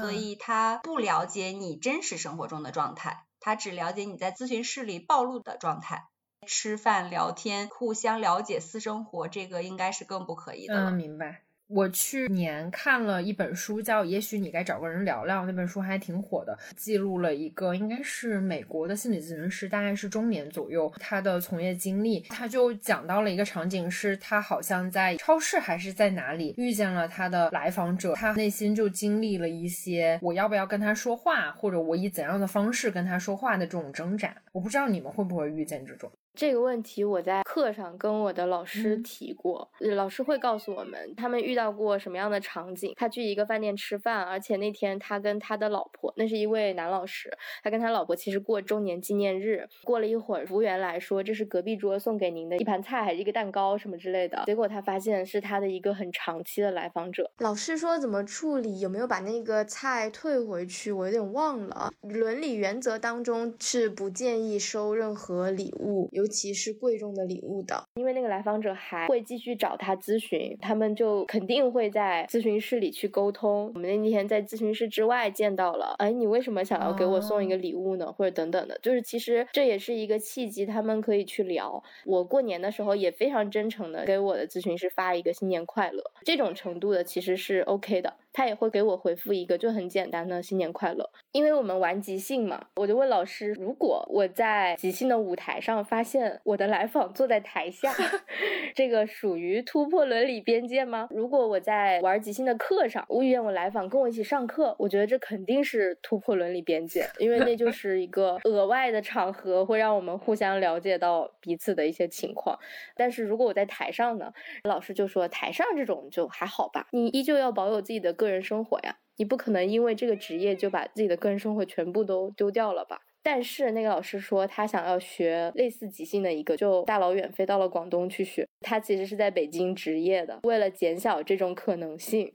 [0.00, 6.04] 所以他不了解你真实生活中的状态，他只了解你在咨询室里暴露的状态。
[6.46, 10.90] 吃饭聊天，互相了解私生活，这个应该是更不可以的了。
[10.90, 11.45] 嗯，明白。
[11.68, 22.20] 我去年看了一本书，叫《也许你该找个人聊聊》，那本书还挺火的，记录了一个应该是美国的心理咨询师，大概是中年左右，他的从业经历。
[22.28, 34.34] 他就讲到了一个场景，是他好像在超市还是在哪里遇见了他的来访者，他内心就经历了一些我要不要跟他说话，或者我以怎样的方式跟他说话的这种挣扎。
[34.52, 36.10] 我不知道你们会不会遇见这种。
[36.36, 42.92] 这个问题我在课上跟我的老师提过，老师会告诉我们他们遇到过什么样的场景。
[42.94, 47.30] 他去一个饭店吃饭，而且那天他跟他的老婆，那是一位男老师，
[47.64, 49.66] 他跟他老婆其实过周年纪念日。
[49.82, 54.42] 过了一会儿，服务员来说这是隔壁桌送给您的一盘菜还是一个蛋糕什么之类的。
[54.44, 57.30] 结果他发现是他的一个很长期的来访者。
[57.38, 60.92] 老师说怎么处理，有没有把那个菜退回去？
[60.92, 61.90] 我有点忘了。
[62.02, 73.70] 伦理原则当中是不建议收任何礼物，尤其是贵重的礼物的，因为那个来访者还会继续找他咨询，他们就肯定会在咨询室里去沟通。
[73.76, 78.12] 我们那天在咨询室之外见到了，哎，你为什么想要给我送一个礼物呢？
[78.12, 81.80] 或者等等的，就是其实这也是一个契机，他们可以去聊。
[82.04, 88.12] 我过年的时候也非常真诚的给我的咨询师发一个新年快乐，这种程度的其实是 OK 的。
[88.36, 97.90] 他也会给我回复一个就很简单的新年快乐，因为我们玩即兴嘛，我就问老师，如果我在即兴的舞台上发现我的来访坐在台下，
[98.76, 101.08] 这个属于突破伦理边界吗？
[101.10, 112.58] 如果我在玩即兴的课上，我遇见我来访跟我一起上课，我觉得这肯定是突破伦理边界，因为那就 是一个额外的场合，会让我们互相了解到彼此的一些情况。
[112.94, 114.30] 但是如果我在台上呢，
[114.64, 118.25] 老师就说台上这种就还好吧，你依旧要保有自己的个。
[118.26, 123.00] 个人生活呀，你不可能因为这个职业就把自己的个人生活全部都丢掉了吧？
[123.22, 128.46] 但是那个老师说他想要学类似即兴的一个，就大老远飞到了广东去学。
[128.60, 132.32] 他其实是在北京职业的，为了减小这种可能性。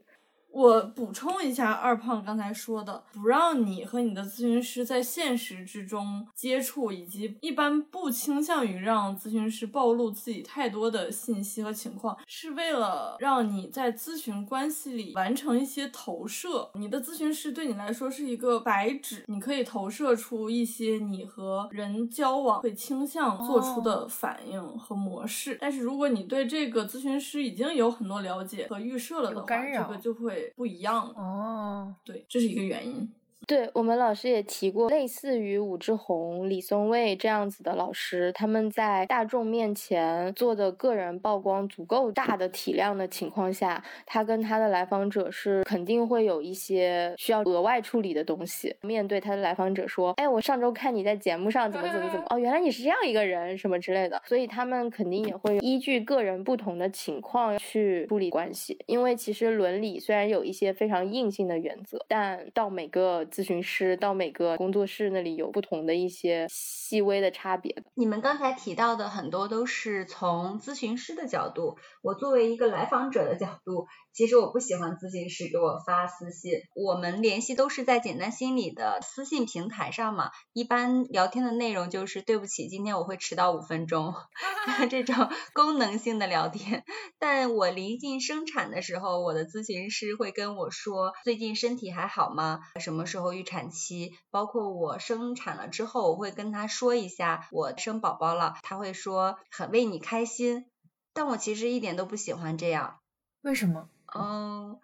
[0.52, 16.70] 我补充一下，二胖刚才说的，不让你和你的咨询师在现实之中接触，以及一般不倾向于让咨询师暴露自己太多的信息和情况，是为了让你在咨询关系里完成一些投射。
[16.74, 25.56] 你的咨询师对你来说是一个白纸，你可以投射出一些你和人交往会倾向做出的反应和模式。
[25.58, 30.41] 但是如果你对这个咨询师已经有很多了解和预设了的话，这个就会。
[30.42, 31.14] 会不一样了。
[31.14, 33.12] 哦，对，这是一个原因。
[33.52, 48.74] 对我们老师也提过，类似于武志红、李松蔚这样子的老师，他们在大众面前做的个人曝光足够大的体量的情况下，他跟他的来访者是肯定会有一些需要额外处理的东西。
[48.80, 63.22] 面对他的来访者说：“哎，我上周看你在节目上怎么怎么怎么， 哦，原来你是这样一个人，什么之类的。”所以他们肯定也会依据个人不同的情况去处理关系，因为其实伦理虽然有一些非常硬性的原则，但到每个。
[63.42, 67.82] 咨询师到每个工作室那里有不同的一些细微的差别。
[67.94, 73.88] 你们刚才提到的很多都是从咨询师的角度，我作为一个来访者的角度。
[74.14, 80.30] 其实我不喜欢咨询师给我发私信，我们联系都是在简单心理的私信平台上嘛。
[80.52, 84.14] 一般聊天的内容就是对不起，今天我会迟到五分钟，
[84.90, 86.84] 这种功能性的聊天。
[87.18, 92.60] 但我临近生产的时候，我的咨询师会跟我说最近身体还好吗？
[92.80, 94.12] 什么时候预产期？
[94.30, 100.66] 包括我生产了之后，我会跟他说一下我生宝宝了，他会说很为你开心。
[101.14, 102.98] 但我其实一点都不喜欢这样，
[103.42, 103.88] 为什么？
[104.14, 104.78] 嗯，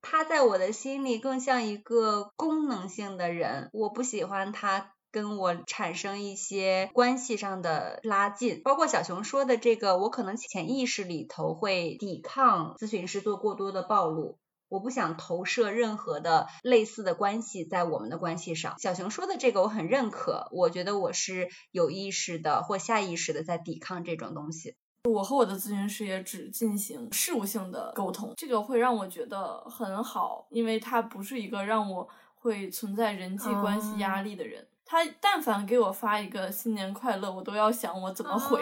[0.00, 8.62] 他在我的心里更像一个功能性的人，我不喜欢他跟我产生一些关系上的拉近。
[8.62, 14.38] 包括小熊说的这个，我可能潜意识里头会抵抗咨询师做过多的暴露，
[14.68, 18.78] 我不想投射任何的类似的关系在我们的关系上。
[18.78, 24.76] 小熊说的这个我很认可，我觉得我是有意识的或下意识的在抵抗这种东西。
[25.04, 34.66] 我和我的咨询师也只进行事务性的沟通，这个会让我觉得很好，因为他不是一个让我会存在人际关系压力的人。
[34.86, 38.60] 他但凡给我发一个新年快乐，我都要想我怎么回，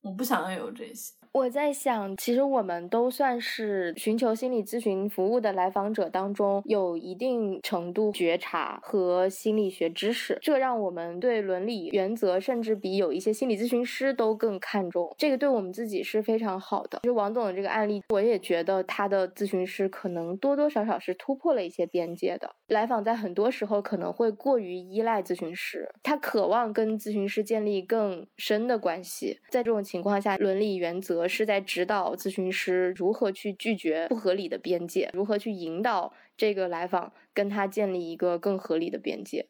[0.00, 1.12] 我不想要有这些。
[1.36, 15.14] 我在想，其实我们都算是寻求心理咨询服务的来访者当中，有一定程度觉察和心理学知识，这让我们对伦理原则甚至比有一些心理咨询师都更看重。
[15.18, 17.00] 这个对我们自己是非常好的。
[17.02, 22.50] 就王总的这个案例，我也觉得他的咨询师可能多多少少是突破了一些边界的。
[22.68, 29.38] 来访在很多时候可能会过于依赖咨询师，他渴望跟咨询师建立更深的关系。
[29.50, 31.25] 在这种情况下，伦理原则。
[31.28, 39.46] 是在指导咨询师如何去拒绝不合理的边界，如何去引导这个来访跟他建立一个更合理的边界。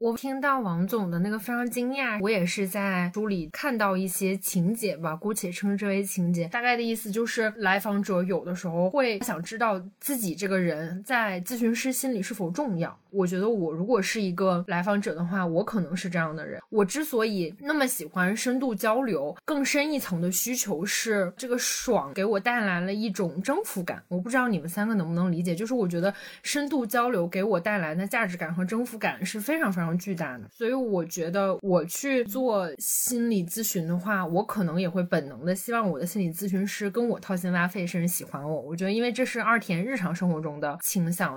[0.00, 6.46] 我听到王总的那个非常惊讶，我也是在书里看到一些情节吧，姑且称之为情节。
[6.46, 12.96] 大概的意思就是，来访者有的时候会想知道自己这个人在咨询师心里是否重要。
[13.10, 16.60] 我觉得我如果是一个来访者的话，我可能是这样的人。
[16.70, 24.02] 我之所以那么喜欢深度交流，更深一层的需求是这个爽给我带来了一种征服感。
[24.08, 29.88] 我不知道你们三个能不能理解，就是我觉得深度交流给我带来的价值感和征服感是非常非常。
[29.98, 38.60] 巨大的，所以我觉得我去做心理咨询的话，我可能也会本能的希望我的心理咨询师跟我掏心挖肺，甚至喜欢我。
[38.60, 41.36] 我觉得，因为这是二田日常生活中的倾向。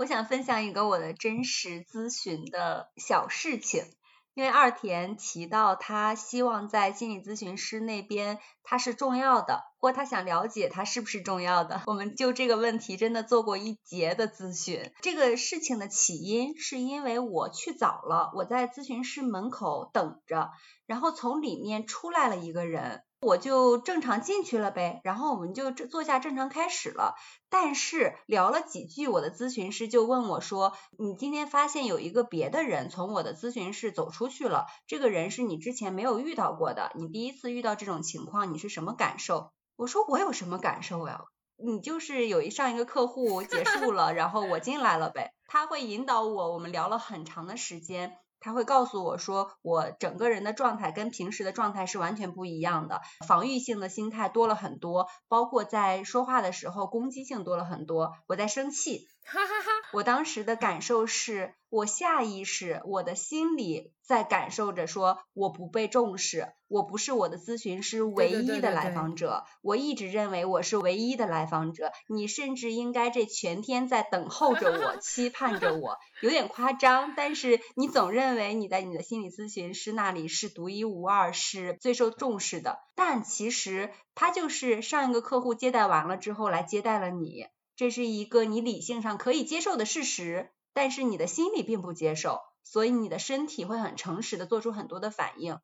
[0.00, 3.84] 我想分享一个我的真实咨询的小事情。
[4.32, 14.90] 因为二田提到他希望在心理咨询师那边他是重要的，或他想了解他是不是重要的，我们就这个问题真的做过一节的咨询。
[15.02, 20.50] 这个事情的起因是因为我去早了，我在咨询室门口等着，
[20.86, 23.02] 然后从里面出来了一个人。
[23.20, 27.14] 我就正常进去了呗，然后我们就坐下正常开始了。
[27.50, 41.24] 但是聊了几句，我的咨询师就问我说：“你今天发现有一个别的人从我的咨询室走出去了，这个人是你之前没有遇到过的，你第一次遇到这种情况，你是什么感受？”我说：“我有什么感受呀？
[41.62, 48.16] 你就是有一上一个客户结束了，然后我进来了呗。”他会引导我，我们聊了很长的时间。
[48.40, 59.06] 他会告诉我说，我整个人的状态跟平时的状态是完全不一样的，防御性的心态多了很多，包括在说话的时候攻击性多了很多，我在生气。
[59.24, 59.70] 哈哈哈！
[59.92, 87.46] 我当时的感受是，我下意识，我的心里在感受着说，我不被重视，我不是我的咨询师唯一的来访者，我一直认为我是唯一的来访者，你甚至应该这全天在等候着我， 期盼着我，有点夸张，但是你总认为你在你的心理咨询师那里是独一无二，是最受重视的，但其实他就是上一个客户接待完了之后来接待了你。
[87.80, 95.58] 这是一个你理性上可以接受的事实，但是你的心里并不接受，所以你的身体会很诚实的做出很多的反应。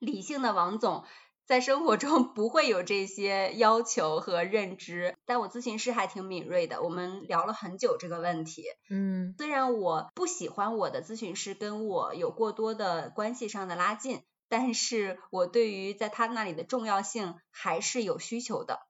[0.00, 1.04] 理性的王总
[1.46, 5.16] 在生活中 不会有这些要求和认知。
[5.24, 8.64] 但我咨询师还挺敏锐的，我们聊了很久这个问题。
[8.90, 18.80] 嗯，虽然我不喜欢我的咨询师跟我有过多的关系上的拉近，但是我对于在他那里的重要性还是有需求的。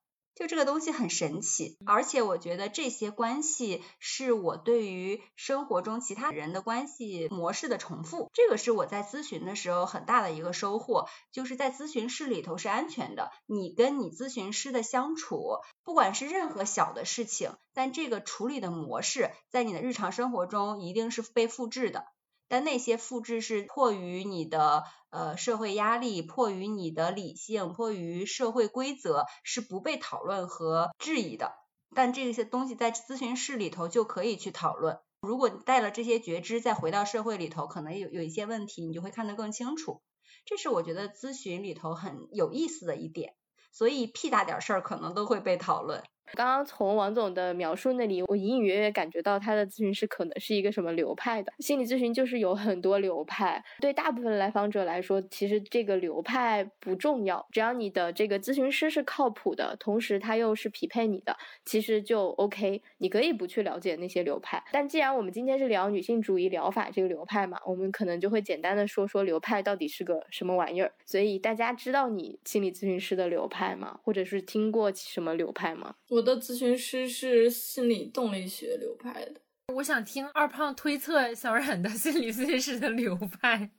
[0.40, 22.06] 就这个东西很神奇，而且我觉得这些关系是我对于生活中其他人的关系模式的重复，这个是我在咨询的时候很大的一个收获，就是在咨询室里头是安全的，你跟你咨询师的相处，不管是任何小的事情，但这个处理的模式在你的日常生活中一定是被复制的。
[22.50, 31.52] 但那些复制是迫于你的呃社会压力，迫于你的理性，迫于社会规则，是不被讨论和质疑的。
[31.94, 34.98] 但这些东西在咨询室里头就可以去讨论。
[35.20, 40.02] 如果你带了这些觉知，再回到社会里头，可能有有一些问题，你就会看得更清楚。
[40.44, 43.34] 这是我觉得咨询里头很有意思的一点。
[43.70, 46.02] 所以屁大点事儿可能都会被讨论。
[46.34, 51.52] 刚刚从王总的描述那里，我隐隐约约感觉到他的咨询师可能是一个什么流派的。
[51.58, 62.80] 心理咨询就是有很多流派，对大部分来访者来说，其实这个流派不重要，只要你的这个咨询师是靠谱的，同时他又是匹配你的，其实就 OK。
[62.98, 70.92] 你可以不去了解那些流派，但既然我们今天是聊女性主义疗法这个流派嘛，我们可能就会简单的说说流派到底是个什么玩意儿。
[71.04, 73.98] 所以大家知道你心理咨询师的流派吗？
[74.04, 75.94] 或者是听过什么流派吗？
[76.10, 79.40] 我的咨询师是心理动力学流派的。
[79.72, 83.70] 我想听二胖推测小冉的心理咨询师的流派，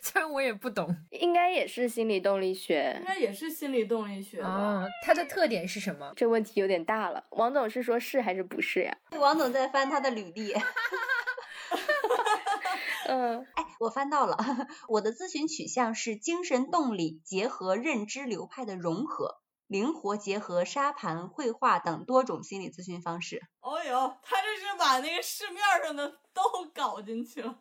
[0.00, 4.48] 虽然我也不懂，应该也是心理动力学，应该也是心理动力学吧？
[4.48, 6.10] 哦，它的特点是什么？
[6.16, 7.22] 这问题有点大了。
[7.32, 8.96] 王总是说是还是不是呀？
[9.20, 10.54] 王总在翻他的履历。
[13.08, 14.38] 嗯，哎，我翻到了，
[14.88, 19.42] 我的咨询取向是精神动力结合认知流派的融合。
[19.66, 23.42] 灵活结合沙盘、绘画等多种心理咨询方式。
[23.60, 26.42] 哦呦，他这是把那个市面上的都
[26.72, 27.58] 搞进去了。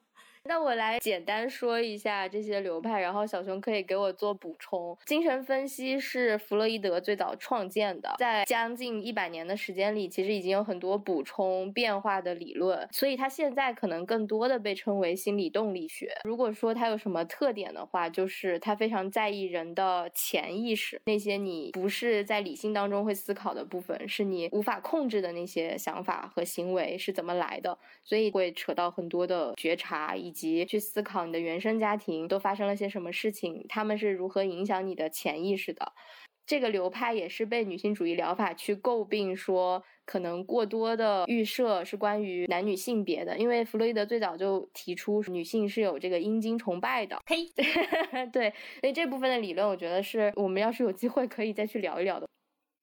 [0.48, 4.96] 那我来简单说一下这些流派，然后小熊可以给我做补充。
[5.04, 16.16] 精神分析是弗洛伊德最早创建的，在将近一百年的时间里，其实已经有很多补充变化的理论，所以它现在可能更多的被称为心理动力学。
[16.24, 30.35] 如果说它有什么特点的话，就是它非常在意人的潜意识，那些你不是在理性当中会思考的部分，是你无法控制的那些想法和行为是怎么来的，所以会扯到很多的觉察以。
[30.36, 35.94] 及去思考你的原生家庭都发生了些什么事情，他们是如何影响你的潜意识的。
[36.46, 43.36] 这个流派也是被女性主义疗法去诟病，说可能过多的预设是关于男女性别的。
[43.36, 47.18] 因为弗洛伊德最早就提出女性是有这个阴茎崇拜的。
[47.26, 47.48] 呸，
[48.32, 52.28] 对，所以这部分的理论，我觉得是我们要是有机会可以再去聊一聊的。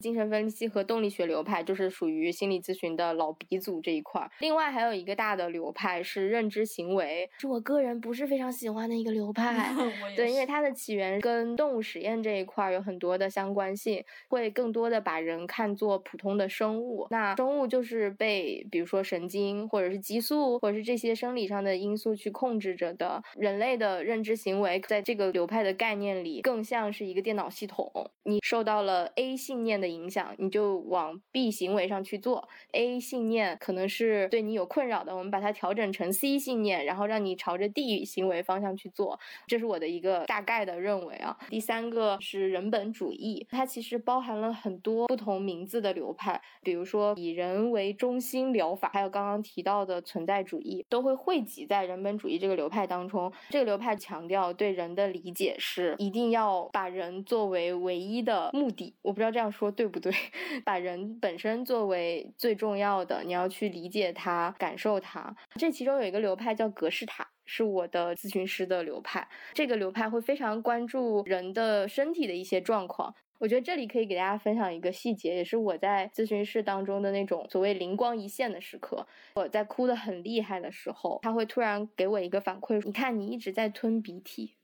[0.02, 4.28] 精神分析和动力学流派就是属于心理咨询的老鼻祖这一块儿。
[4.40, 9.72] 另外还有一个大的流派是认知行为，是我个人不是非常喜欢的一个流 派。
[10.16, 17.06] 对，因为它的起源跟动物实验这一块儿有很多的相关性，会更多的把人看作普通的生物。
[17.10, 23.22] 那生物就是被比如说神经或者是激素或者是这些生理上的因素去控制着的。
[23.36, 28.10] 人类的认知行为在这个流派的概念里，更像是一个电脑系统。
[28.24, 29.91] 你受到了 A 信念的。
[29.92, 41.36] 影响你就往 B 行为上去做，A 信念可能是对你有困扰的，我们把它调整成 C 信念，然后让你朝着 D 行为方向去做，这是我的一个大概的认为啊。
[41.48, 53.32] 第三个是人本主义，它其实包含了很多不同名字的流派，比如说以人为中心疗法，还有刚刚提到的存在主义，都会汇集在人本主义这个流派当中。
[53.50, 59.81] 这个流派强调对人的理解是一定要把人作为唯一的目的，我不知道这样说对。
[59.82, 60.12] 对不对？
[60.64, 65.34] 把人本身作为最重要的，你要去理解他、感受他。
[65.56, 69.26] 这其中有一个流派叫格式塔，是我的咨询师的流派。
[69.54, 73.12] 这个流派会非常关注人的身体的一些状况。
[73.40, 79.04] 我觉得这里可以给大家分享一个细节，也是我在咨询室当中的那种所谓灵光一现的时刻。
[79.34, 84.54] 我在哭得很厉害的时候，他会突然给我一个反馈：你看，你一直在吞鼻涕，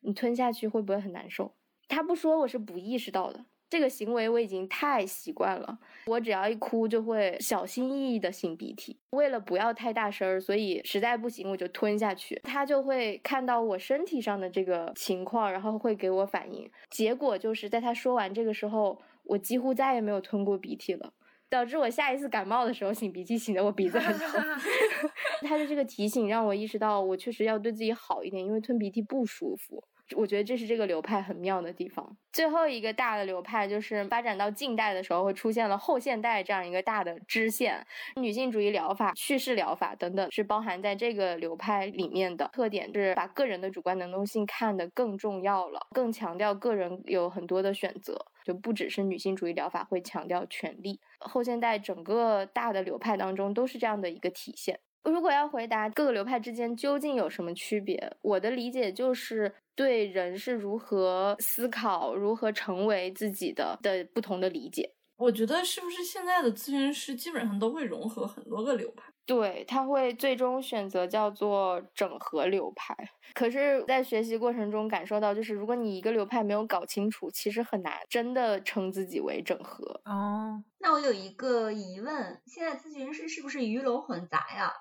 [0.00, 1.54] 你吞下去会不会很难受？
[1.86, 3.44] 他不说，我是不意识到的。
[3.70, 12.40] 这个行为我已经太习惯了，我只要一哭就会小心翼翼的擤鼻涕，为了不要太大声儿，所以实在不行我就吞下去。
[12.44, 16.70] 他就会看到我身体上的这个情况，然后会给我反应。
[16.90, 21.12] 结果就是在他说完这个时候，我几乎再也没有吞过鼻涕了，
[21.48, 24.40] 导致我下一次感冒的时候擤鼻涕擤得我鼻子很痛。
[25.42, 29.82] 他的这个提醒让我意识到，我确实要对自己好一点，因为吞鼻涕不舒服。
[30.16, 32.16] 我觉得这是这个流派很妙的地方。
[32.32, 37.86] 最后一个大的流派就是发展到近代的时候，会出现了后现代这样一个大的支线，
[38.16, 42.50] 女性主义疗法、叙事疗法等等是包含在这个流派里面的。
[42.52, 51.00] 特点是把个人的主观能动性看得更重要了，更强调个人有很多的选择，就不只是女性主义疗法会强调权利。
[51.20, 54.80] 后现代整个大的流派当中都是这样的一个体现。
[55.04, 64.90] 如果要回答各个流派之间究竟有什么区别，我的理解就是对人是如何思考、如何成为自己的的不同的理解。
[65.16, 69.04] 我觉得是不是现在的咨询师基本上都会融合很多个流派？
[69.26, 72.94] 对，他会最终选择叫做整合流派。
[73.32, 80.00] 可是，在学习过程中感受到，就是如果你一个流派没有搞清楚，其实很难真的称自己为整合。
[80.04, 84.72] 哦，那我有一个疑问，现在咨询师是不是鱼龙混杂呀？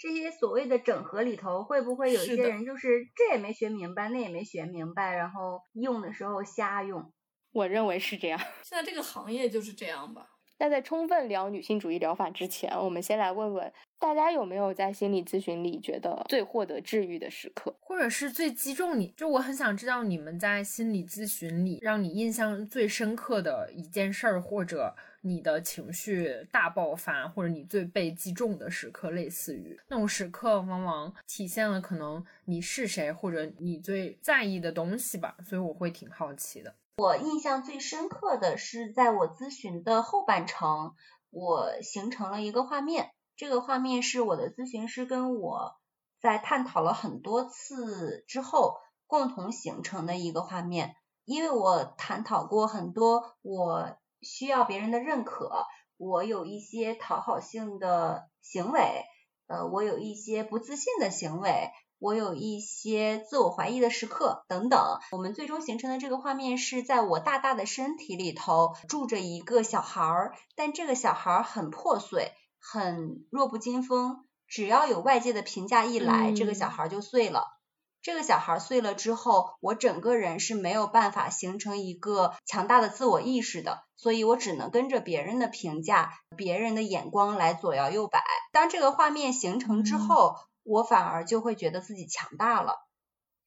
[0.00, 7.12] 这些所谓的整合里头，会不会有一些人就是这也没学明白，那也没学明白，然后用的时候瞎用？
[7.52, 8.40] 我认为是这样。
[8.62, 10.26] 现在这个行业就是这样吧。
[10.58, 19.08] 那在充分聊女性主义疗法之前，我们先来问问大家有没有在心理咨询里觉得最获得治愈的时刻，或者是最击中你？
[19.16, 24.96] 就我很想知道你们在心理咨询里让你印象最深刻的一件事儿，或者。
[25.22, 35.36] 你的情绪大爆发，或者你最被击中的时刻，类似于那种时刻，往往体现了可能你是谁，或者你最在意的东西吧。
[35.44, 36.74] 所以我会挺好奇的。
[36.96, 40.94] 我印象最深刻的是，在我咨询的后半程，
[41.30, 43.10] 我形成了一个画面。
[43.36, 45.76] 这个画面是我的咨询师跟我
[46.18, 50.96] 在探讨了很多次之后共同形成的一个画面。
[51.26, 53.98] 因为我探讨过很多我。
[54.22, 55.66] 需要别人的认可，
[55.96, 59.04] 我有一些讨好性的行为，
[59.46, 64.98] 呃，我有一些不自信的行为，我有一些自我怀疑的时刻等等。
[65.12, 77.59] 我们最终形成的这个画面是在我大大的身体里头住着一个小孩儿，但这个小孩儿很破碎，很弱不禁风，只要有外界的评价一来，这个小孩就碎了。
[78.02, 88.24] 这个小孩碎了之后，我整个人是没有办法形成一个强大的自我意识的，所以我只能跟着别人的评价、别人的眼光来左摇右摆。
[88.52, 92.86] 当这个画面形成之后，我反而就会觉得自己强大了，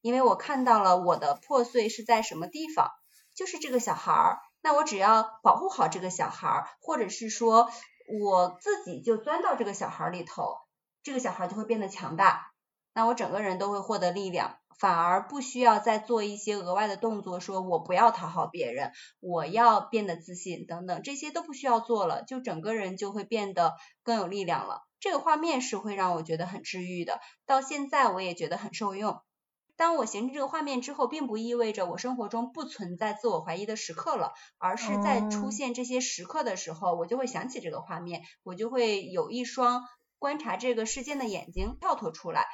[0.02, 2.92] 因为我看到了我的破碎是在什么地方，
[3.34, 4.40] 就是这个小孩儿。
[4.62, 7.72] 那我只要保护好这个小孩儿，或者是说
[8.22, 10.58] 我自己就钻到这个小孩里头，
[11.02, 12.53] 这个小孩就会变得强大。
[12.94, 24.82] 那我整个人都会获得力量，反而不需要再做一些额外的动作，说我不要讨好别人，我要变得自信等等，这些都不需要做了，就整个人就会变得更有力量了。
[25.00, 29.20] 这个画面是会让我觉得很治愈的，到现在我也觉得很受用。
[29.76, 39.84] 当我形成这个画面之后，并不意味着我生活中不存在自我怀疑的时刻了，而是在出现这些时刻的时候，我就会想起这个画面，我就会有一双
[40.20, 42.46] 观察这个事件的眼睛跳脱出来。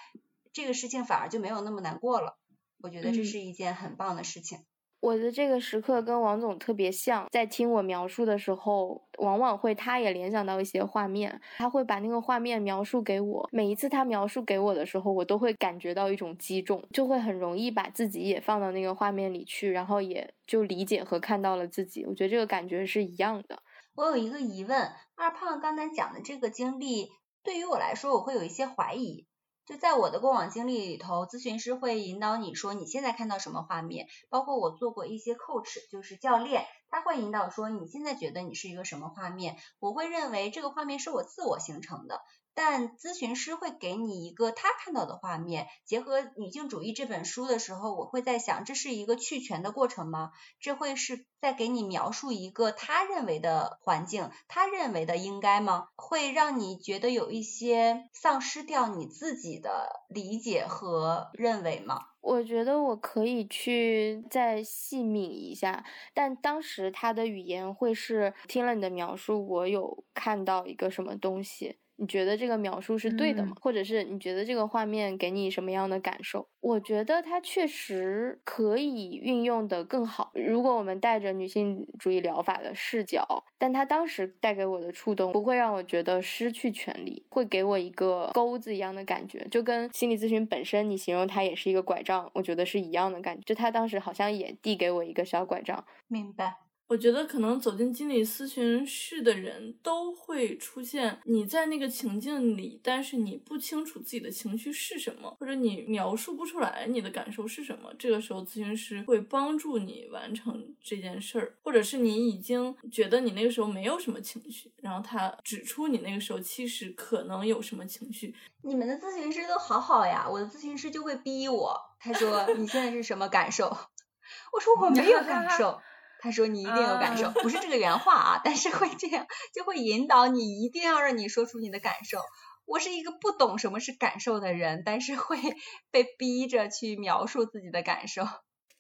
[0.60, 2.38] 这个事情反而就没有那么难过了，
[2.84, 4.60] 我觉得这是一件很棒的事情。
[5.00, 13.48] 我的这个时刻跟王总特别像，在听我描述的时候，往往会他也联想到一些画面，他会把那个画面描述给我。
[13.54, 22.06] 每一次他描述给我的时候，我都会感觉到一种击中，就会很容易把自己也放到那个画面里去，然后也就理解和看到了自己。
[22.06, 23.64] 我觉得这个感觉是一样的。
[23.96, 27.08] 我有一个疑问，二胖刚才讲的这个经历，
[27.42, 29.29] 对于我来说，我会有一些怀疑。
[29.70, 42.20] 就在我的过往经历里头，咨询师会引导你说你现在看到什么画面，包括我做过一些 coach，就是教练，他会引导说你现在觉得你是一个什么画面，我会认为这个画面是我自我形成的。
[42.62, 50.34] 但咨询师会给你一个他看到的画面，结合《女性主义》这本书的时候，我会在想，这是一个去权的过程吗？
[50.60, 55.88] 这会是在给你描述一个他认为的环境，他认为的应该吗？
[55.96, 62.08] 会让你觉得有一些丧失掉你自己的理解和认为吗？
[62.20, 71.78] 我觉得我可以去再细抿一下，但当时他的语言会是听了你的描述，我有看到一个什么东西。
[72.00, 73.54] 你觉得这个描述是对的吗？
[73.60, 76.48] 或者是你觉得这个画面给你什么样的感受？
[76.62, 80.32] 我觉得它确实可以运用的更好。
[80.34, 93.44] 如果我们带着女性主义疗法的视角，但它当时带给我的触动不会让我觉得失去权利，会给我一个钩子一样的感觉，就跟心理咨询本身，你形容它也是一个拐杖，我觉得是一样的感觉。
[93.46, 95.84] 就他当时好像也递给我一个小拐杖。
[96.08, 96.56] 明白。
[96.90, 107.94] 我觉得可能走进心理咨询室的人都会出现你在那个情境里，但是你不清楚自己的情绪是什么，或者你描述不出来你的感受是什么。
[108.00, 118.34] 这个时候，咨询师会帮助你完成这件事儿，或者是你已经觉得你那个时候没有什么情绪，然后他指出你那个时候其实可能有什么情绪。
[118.64, 123.68] 你们的咨询师都好好呀，我的咨询师就会逼我，他说你现在是什么感受？
[124.52, 125.80] 我说我没有感受。
[126.20, 132.20] 他说你一定有感受，不是这个原话啊，但是会这样，就会引导你，一定要让你说出你的感受。
[132.66, 135.38] 我是一个不懂什么是感受的人，但是会
[135.90, 138.24] 被逼着去描述自己的感受。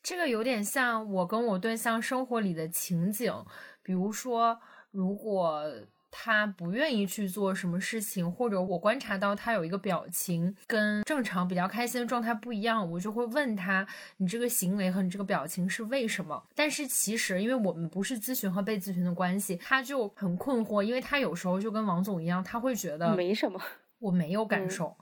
[0.03, 3.33] 这个有点像我跟我对象生活里的情景，
[3.81, 4.59] 比如说
[4.91, 5.63] 如果。
[6.11, 13.87] 他不愿意去做什么事情，或者我观察到他有一个表情跟正常比较开心的状态不一样，我就会问他
[14.17, 23.59] ：“你这个行为和你这个表情是为什么？”但是其实，因为我们不是咨询和被咨询的关系，他就很困惑，因为他有时候就跟王总一样，他会觉得没什么，
[23.99, 24.95] 我没有感受。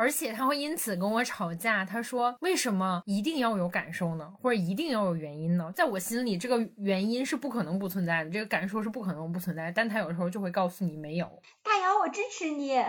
[0.00, 1.84] 而且他会因此跟我吵架。
[1.84, 4.32] 他说：“为什么一定要有感受呢？
[4.40, 9.70] 或者一定要有原因呢？”在我心里，这个原因是不可能不存在的，这个感受是不可能不存在。
[9.70, 11.26] 但他有时候就会告诉你没有。
[11.62, 12.88] 大姚，我支持你啊！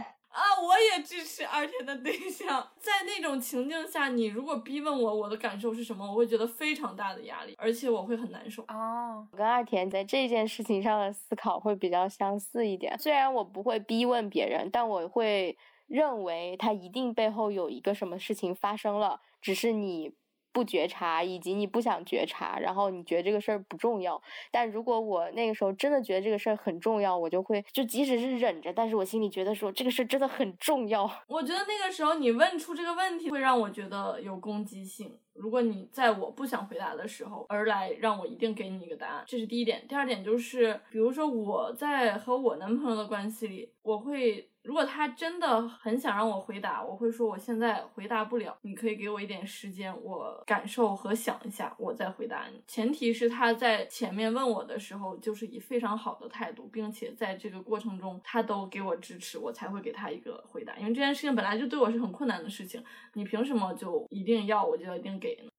[0.64, 2.66] 我也支持二天的对象。
[2.80, 8.64] 在那种情境下，你如果逼问我我的感受是什么，我会觉得非常大的压力，而且我会很难受。
[8.70, 12.98] 哦，我跟二田在这件事情上的思考会比较相似一点。
[12.98, 15.58] 虽然我不会逼问别人，但我会。
[15.92, 20.14] 认为他一定背后有一个什么事情发生了，只是你
[20.54, 24.22] 不觉察，以及你不想觉察，然后你觉得这个事儿不重要。
[24.52, 31.10] 但如果我那个时候真的觉得这个事儿很重要，我就会就即使是忍着，但是我心里觉得说这个事儿真的很重要。
[31.28, 35.18] 我觉得那个时候你问出这个问题，会让我觉得有攻击性。
[35.34, 39.86] 如果你在我不想回答的时候而来让我一定给你一个答案，这是第一点。
[39.88, 44.50] 第二点就是，比如说我在和我男朋友的关系里，我会。
[44.64, 52.62] 如果他真的很想让我回答，我会说我现在回答不了，你可以给我一点时间，我感受和想一下，我再回答你。
[52.68, 60.78] 前提是他在前面问我的时候，就是以非常好的态度，并且在这个过程中他都给我支持，我才会给他一个回答。
[60.78, 62.84] 因为这件事情本来就对我是很困难的事情，
[63.14, 65.50] 你凭什么就一定要我就要一定给呢？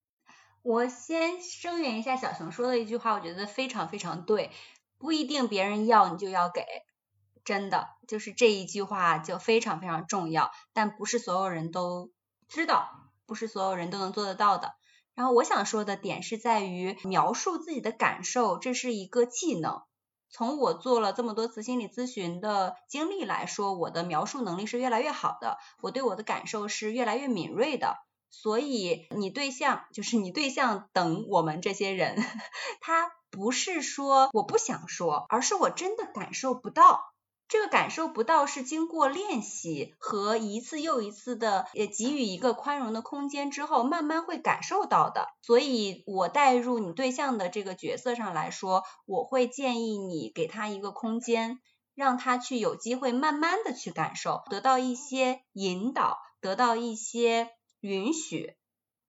[0.63, 4.51] 我先声援一下小熊说的一句话，我觉得非常非常对，
[4.97, 6.63] 不一定别人要你就要给。
[7.45, 12.11] 真的就是这一句话就非常非常重要，但不是所有人都
[12.49, 12.89] 知道，
[13.27, 14.75] 不是所有人都能做得到的。
[15.15, 19.83] 然后我想说的点是在于描述自己的感受，这是一个技能。
[20.31, 27.97] 从我做了这么多次心理咨询的经历来说，我的描述能力是越来越好的，我对我的感受是越来越敏锐的。
[28.31, 32.17] 所以你对象就是你对象等我们这些人，
[32.81, 37.12] 他不是说我不想说，而是我真的感受不到。
[37.53, 45.29] 这个感受不到是经过练习和一次又一次的也给予一个宽容的空间之后，慢慢会感受到的。
[45.43, 51.59] 所以，我带入你对象的这个角色上来说，我会建议你给他一个空间，
[51.95, 57.51] 让他去有机会慢慢的去感受，得到一些引导，得到一些
[57.81, 58.55] 允许。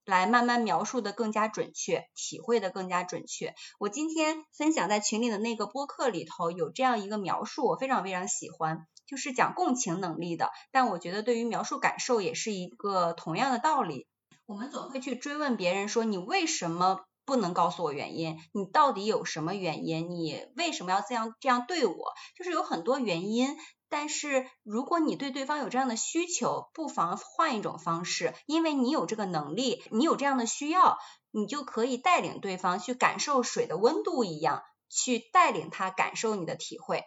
[0.05, 3.55] 来慢慢描述的更加准确，体会的更加准确。
[3.79, 10.49] 我今天分享在群里的那个播客里头有这样一个描述，我非常非常喜欢，就是讲共情能力的。
[10.71, 14.07] 但我觉得对于描述感受也是一个同样的道理。
[14.45, 18.37] 我们总会去追问别人说你为什么不能告诉我原因？
[18.51, 20.09] 你到底有什么原因？
[20.09, 21.95] 你为什么要这样这样对我？
[22.37, 23.55] 就是有很多原因。
[23.95, 30.97] 但是，如果你对对方有这样的需求，不妨换一种方式，因为你有这个能力，你有这样的需要，
[31.29, 37.05] 你就可以带领对方去感受水的温度一样，去带领他感受你的体会，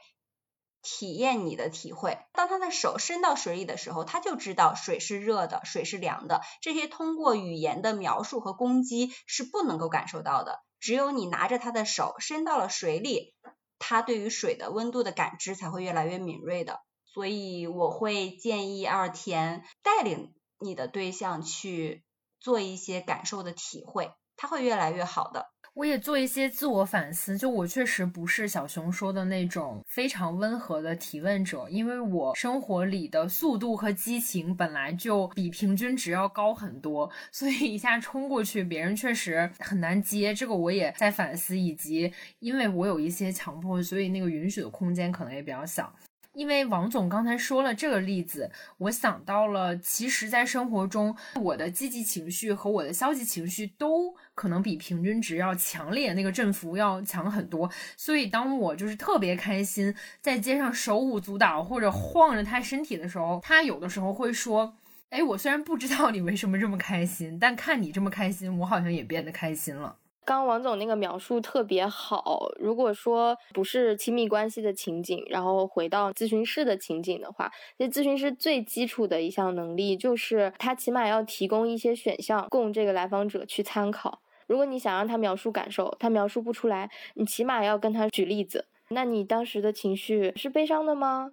[0.81, 2.19] 体验你的体会。
[2.33, 6.41] 当他的手伸到水里的时候，他就知道水是热的，水是凉的。
[6.63, 13.35] 这些通过语言的描述和攻击是不能够感受到的，只有你拿着他的手伸到了水里。
[13.79, 22.05] 他对于水的温度的感知才会越来越敏锐的，所以我会建议二田带领你的对象去
[22.41, 25.47] 做一些感受的体会，他会越来越好的。
[25.77, 40.33] 我也做一些自我反思，就我确实不是小熊说的那种非常温和的提问者，因为我生活里的速度和激情本来就比平均值要高很多，所以一下冲过去，别人确实很难接。
[40.33, 45.93] 这个我也在反思，以及因为我有一些强迫，所以那个允许的空间可能也比较小。
[46.37, 57.71] 因为王总刚才说了这个例子，我想到了，其实，在生活中，我的积极情绪和我的消极情绪都可能比平均值要强烈，那个振幅要强很多。
[57.97, 64.77] 所以，当我就是特别开心，在街上手舞足蹈或者晃着他身体的时候，他有的时候会说
[65.09, 69.97] ：“哎，我虽然不知道你为什么这么开心，但看你这么开心，我好像也变得开心了。”
[70.27, 72.51] 刚王总那个描述特别好。
[72.59, 84.21] 如果说不是亲密关系的情景，然后回到咨询室的情景的话，这咨询师最基础的一项能力就是他起码要提供一些选项供这个来访者去参考。
[84.49, 88.67] 如果你想让他描述感受，他描述不出来，你起码要跟他举例子。
[88.89, 91.31] 那你当时的情绪是悲伤的吗？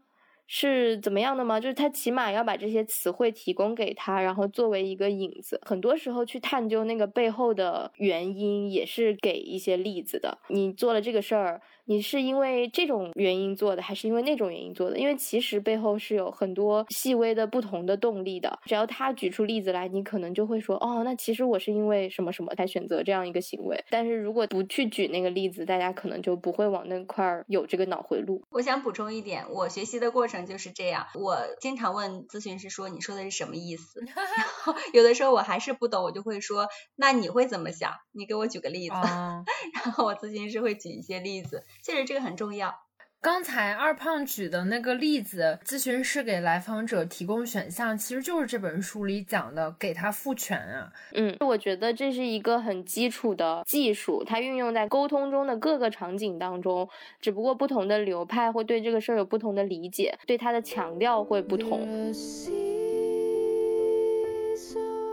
[0.48, 1.60] 是怎么样的吗？
[1.60, 5.60] 就是他起码要把这些词汇提供给他，然后作为一个引子。
[5.66, 10.38] 很多时候去探究那个背后的原因，也是给一些例子的。
[10.50, 11.62] 你做了这个事儿。
[11.86, 14.98] 你是因为这种原因做的，还是因为那种原因做的？
[14.98, 18.58] 因为其实背后是有很多细微的不同的动力的。
[18.66, 23.84] 只要他举出例子来，你可能就会说，哦，那其实我是因为什么什么才选择这样一个行为。
[23.90, 28.42] 但是如果不去举那个例子，大家可能就不会往那块儿有这个脑回路。
[28.50, 31.08] 我想补充一点，我学习的过程就是这样。
[31.16, 34.00] 我经常问咨询师说，你说的是什么意思？
[34.08, 37.92] 然后有的时候我还是不懂，我就会说，那你会怎么想？
[38.14, 38.96] 你给我举个例子。
[39.84, 41.62] 然后我咨询师会举一些例子。
[41.84, 42.74] 确实这个很重要。
[43.22, 50.92] 刚才二胖举的那个例子，咨询师给来访者提供选项，其实就是这本书里讲的，给他赋权啊。
[51.14, 56.90] 嗯，我觉得这是一个很基础的技术，它运用在沟通中的各个场景当中，
[57.22, 62.14] 只不过不同的流派会对这个事儿有不同的理解，对它的强调会不同。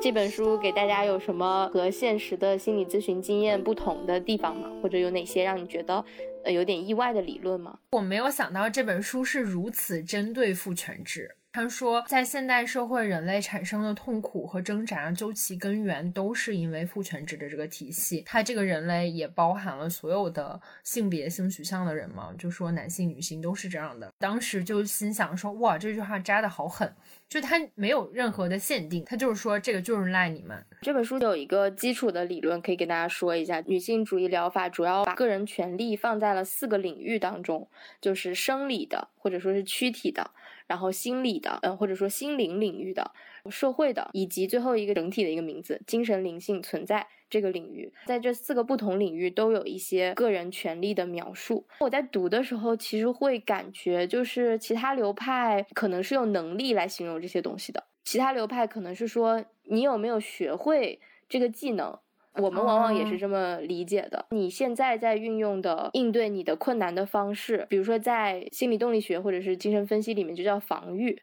[0.02, 4.70] 这本书给大家有什么和现实的心理咨询经验不同的地方吗？
[4.82, 6.02] 或者有哪些让你觉得
[6.42, 7.78] 呃有点意外的理论吗？
[7.92, 11.36] 我没有想到这本书是如此针对父权制。
[11.52, 18.22] 他说，在现代社会，人类产生的痛苦和挣扎，究其根源都是因为父权制的这个体系。
[18.24, 24.12] 他这个人类也包含了所有的性别、性取向的人嘛，就说男性、女性都是这样的。
[24.16, 26.94] 当时就心想说，哇，这句话扎的好狠，
[27.30, 30.66] 就它没有任何的限定，它就是说这个就是赖你们。
[30.82, 33.62] 这本书有一个基础的理论，可以给大家说一下。
[33.66, 37.68] 女性主义疗法主要把个人权利放在了四个领域当中，
[38.00, 40.32] 就是生理的，或者说是躯体的。
[40.66, 43.12] 然后心理的，嗯，或者说心灵领域的、
[43.48, 51.66] 社会的，以及最后一个整体的一个名字——精神灵性存在这个领域，在这四个不同领域都有一些个人权利的描述。
[51.78, 61.98] 我在读的时候，其实会感觉，就是其他流派可能是用能力来形容这些东西的，其他流派可能是说你有没有学会这个技能。
[62.34, 64.24] 我们往往也是这么理解的。
[64.30, 71.20] 你现在在运用的应对你的困难的方式，比如说在心理动力学或者是精神分析里面就叫防御。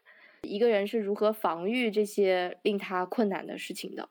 [0.48, 4.08] 一个人是如何防御这些令他困难的事情的？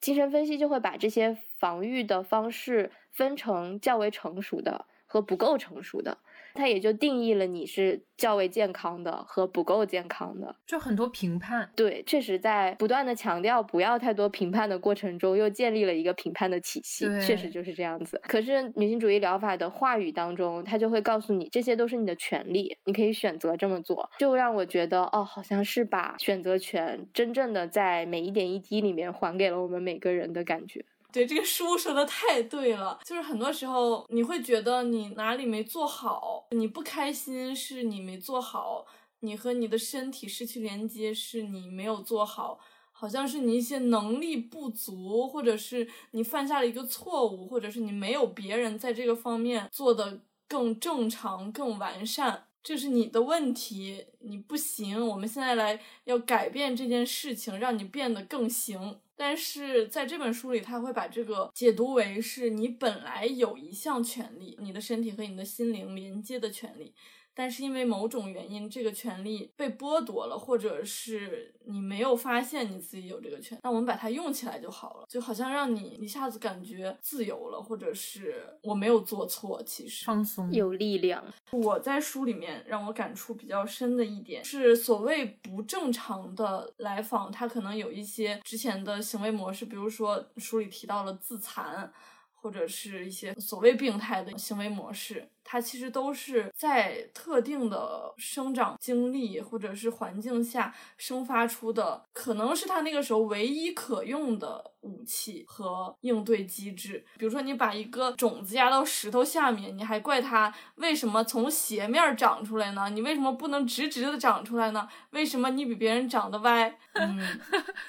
[0.00, 6.18] 精神分析就会把这些防御的方式分成较为成熟的和不够成熟的。
[6.58, 11.70] 它也就定义了你是较为健康的和不够健康的，就很多评判。
[11.76, 17.06] 对，确实在不断的强调不要太多评判的过程中，又建立了一个评判的体系。
[17.20, 18.20] 确实就是这样子。
[18.26, 24.10] 可是女性主义疗法的话语当中，它就会告诉你，这些都是你的权利，你可以选择这么做。
[24.18, 30.84] 就让我觉得，哦，好像是把选择权真正的在每一点一滴里面还给了我们每个人的感觉。
[31.12, 38.84] 对这个书说的太对了，就是很多时候你会觉得你哪里没做好，你不开心是你没做好，
[39.20, 42.60] 你和你的身体失去连接是你没有做好，
[42.92, 55.08] 好像是你一些能力不足，或者是你犯下了一个错误，或者是你没有别人在这个方面做的更正常、更完善，这是你的问题，你不行。
[55.08, 59.00] 我们现在来要改变这件事情，让你变得更行。
[59.20, 66.94] 但是在这本书里，他会把这个解读为是你本来有一项权利，你的身体和你的心灵连接的权利。
[67.38, 81.24] 但是因为某种原因，这个权利被剥夺了，或者是你没有发现你自己有这个权，那我们把它用起来就好了，就好像让你一下子感觉自由了，或者是我没有做错，其实放松有力量。
[81.52, 91.92] 我在书里面让我感触比较深的一点是，所谓不正常的来访，他可能有一些之前的行为模式，比如说书里提到了自残。
[92.40, 107.02] 或者是一些所谓病态的行为模式，它其实都是在特定的生长经历或者是环境下生发出的，可能是它那个时候唯一可用的武器和应对机制。
[107.16, 112.90] 比如说，你把一个种子压到石头下面，你还怪它为什么从斜面长出来呢？
[112.90, 114.86] 你为什么不能直直的长出来呢？
[115.12, 116.78] 为什么你比别人长得歪？
[116.92, 117.18] 嗯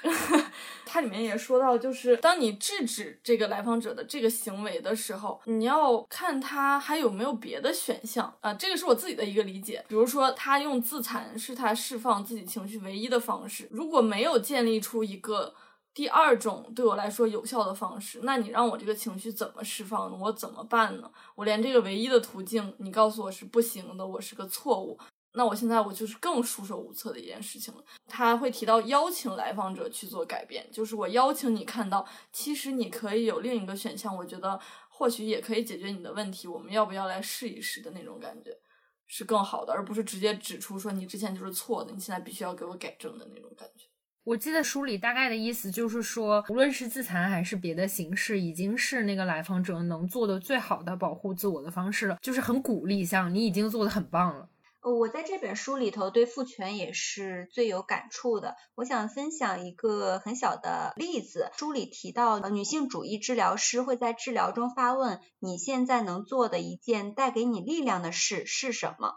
[0.86, 8.54] 它里面也说到，就是当你制止这个来访者的这个行为的时候，你要看他还有没有别别的选项啊。
[8.54, 9.84] 这个是我自己的一个理解。
[9.88, 13.66] 比如说，他用自残是他释放自己情绪唯一的方式。
[13.72, 15.52] 如果没有建立出一个
[15.92, 20.16] 第二种对我来说有效的方式，那你让我这个情绪怎么释放呢？
[20.20, 21.10] 我怎么办呢？
[21.34, 24.96] 我连这个唯一的途径，你告诉我是不行的，我是个错误。
[25.32, 27.80] 那我现在我就是更束手无策的一件事情了。
[28.08, 34.58] 他会提到邀请来访者去做改变，就是我邀请你看到，其实你可以有另一个选项，我觉得
[35.00, 36.46] 或许也可以解决你的问题。
[36.46, 38.50] 我们要不要来试一试的那种感觉，
[39.06, 43.86] 是更好的，而不是直接指出说你之前就是错的，你现在必须要给我改正的那种感觉。
[44.24, 54.46] 我记得书里大概的意思就是说，无论是自残还是别的形式，已经是那个来访者能做的最好的保护自我的方式了，就是很鼓励，像你已经做的很棒了。
[54.82, 58.56] 呃，我在这本书里头对父权也是最有感触的。
[58.74, 61.50] 我想分享一个很小的例子。
[61.58, 69.16] 书里提到，女性主义治疗师会在治疗中发问：“你现在能做的一件带给你力量的事是什么？”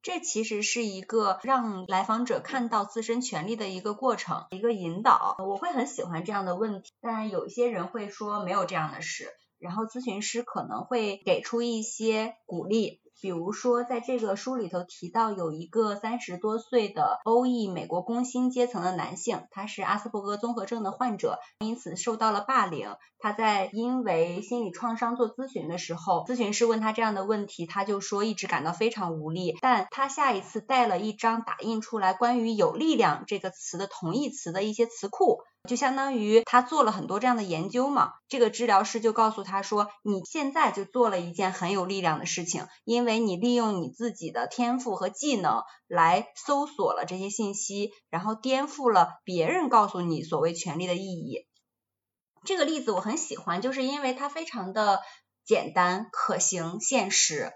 [0.00, 5.36] 这其实是一个让来访者看到自身权利的一个过程，一个引导。
[5.40, 12.99] 我会很喜欢这样的问题，但有一些人会说没有这样的事，然后咨询师可能会给出一些鼓励。
[13.20, 22.96] 比如说，在这个书里头提到有一个三十多岁的欧裔美国工薪阶层的男性，他是阿斯伯格综合症的患者，因此受到了霸凌。
[23.22, 29.54] 他在因为心理创伤做咨询的时候，咨询师问他这样的问题，他就说一直感到非常无力。
[29.60, 35.42] 但他下一次带了一张打印出来关于“有力量”这个词的同义词的一些词库。
[35.68, 51.46] 就相当于他做了很多这样的研究嘛，这个治疗师就告诉他说，你现在就做了一件很有力量的事情，因为你利用你自己的天赋和技能来搜索了这些信息，然后颠覆了别人告诉你所谓权利的意义。
[52.44, 55.00] 这个例子我很喜欢，就是因为它非常的
[55.44, 57.52] 简单、可行、现实。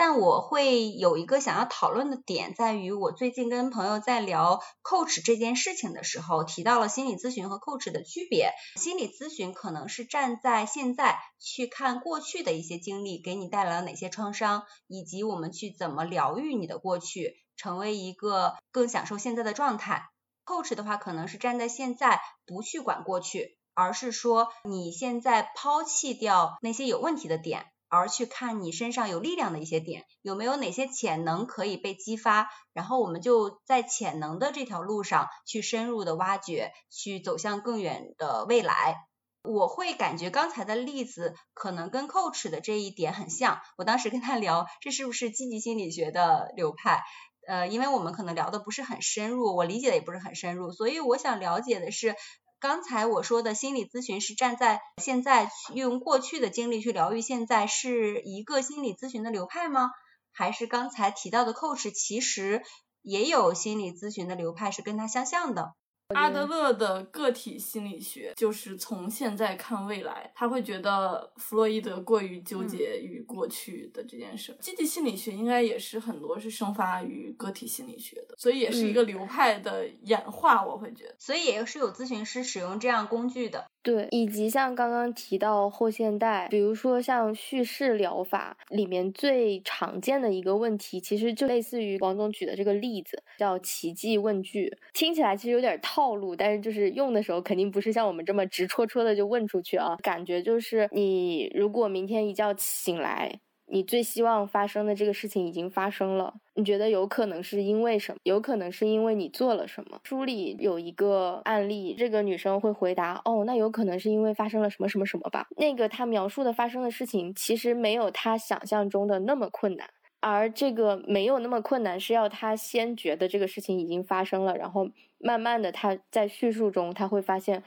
[0.00, 8.50] 但我会有一个想要讨论的点，在于我最近跟朋友在聊 coach 这件事情的时候，提到了心理咨询和 coach 的区别。
[8.76, 20.04] 心理咨询可能是站在现在去看过去的一些经历，给你带来了哪些创伤，以及我们去怎么疗愈你的过去，成为一个更享受现在的状态。
[20.46, 27.66] coach 的话，可能是站在现在，不去管过去，而是说你现在抛弃掉那些有问题的点。
[27.90, 38.96] 而去看你身上有力量的一些点，有没有哪些潜能可以被激发，然后我们就在潜能的这条路上去深入的挖掘，去走向更远的未来。
[39.42, 43.60] 我会感觉刚才的例子可能跟 coach 的这一点很像。
[43.76, 47.02] 我当时跟他聊，这是不是积极心理学的流派？
[47.48, 52.14] 呃，因为我们可能聊的不是很深入，我理解的也不是很深入，所以我想了解的是。
[52.60, 59.90] 刚才我说的心理咨询是站在现在用过去的经历去疗愈现在，是一个心理咨询的流派吗？
[60.30, 62.62] 还是刚才提到的 coach 其实
[63.00, 65.72] 也有心理咨询的流派是跟它相像的？
[66.14, 74.56] 阿德勒的个体心理学就是从现在看未来，他会觉得弗洛伊德过于纠结于过去的这件事。
[74.60, 81.14] 积极心理学应该也是很多是生发于个体心理学的，所以也是一个流派的演化，我会觉得。
[81.18, 83.66] 所以也是有咨询师使用这样工具的。
[83.82, 94.76] 对，以及像刚刚提到后现代，比如说像叙事疗法里面最常见的一个问题，其实就类似于王总举的这个例子，叫奇迹问句。
[94.92, 99.96] 听起来其实有点套路，但是就是用的时候肯定不是像我们这么直戳戳的就问出去啊。
[100.02, 103.40] 感觉就是你如果明天一觉醒来。
[103.72, 108.18] 你最希望发生的这个事情已经发生了，你觉得有可能是因为什么？
[108.24, 110.00] 有可能是因为你做了什么？
[110.02, 119.88] 书里有一个案例，这个女生会回答：“哦，那有可能是因为发生了什么什么什么吧。”那个她描述的发生的事情其实没有她想象中的那么困难，
[120.20, 127.62] 而这个没有那么困难是要他先觉得这个事情已经发生了，然后慢慢的他在叙述中他会发现：“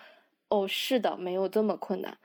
[0.50, 2.18] 哦，是的，没有这么困难。”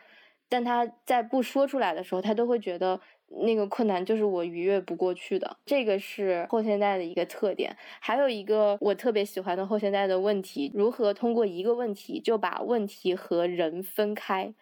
[0.48, 3.00] 但他在不说出来的时候，他都会觉得。
[3.30, 7.76] 那个困难就是我逾越不过去的，这个是后现代的一个特点。
[8.00, 14.54] 还有一个我特别喜欢的后现代的问题，如何通过一个问题就把问题和人分开。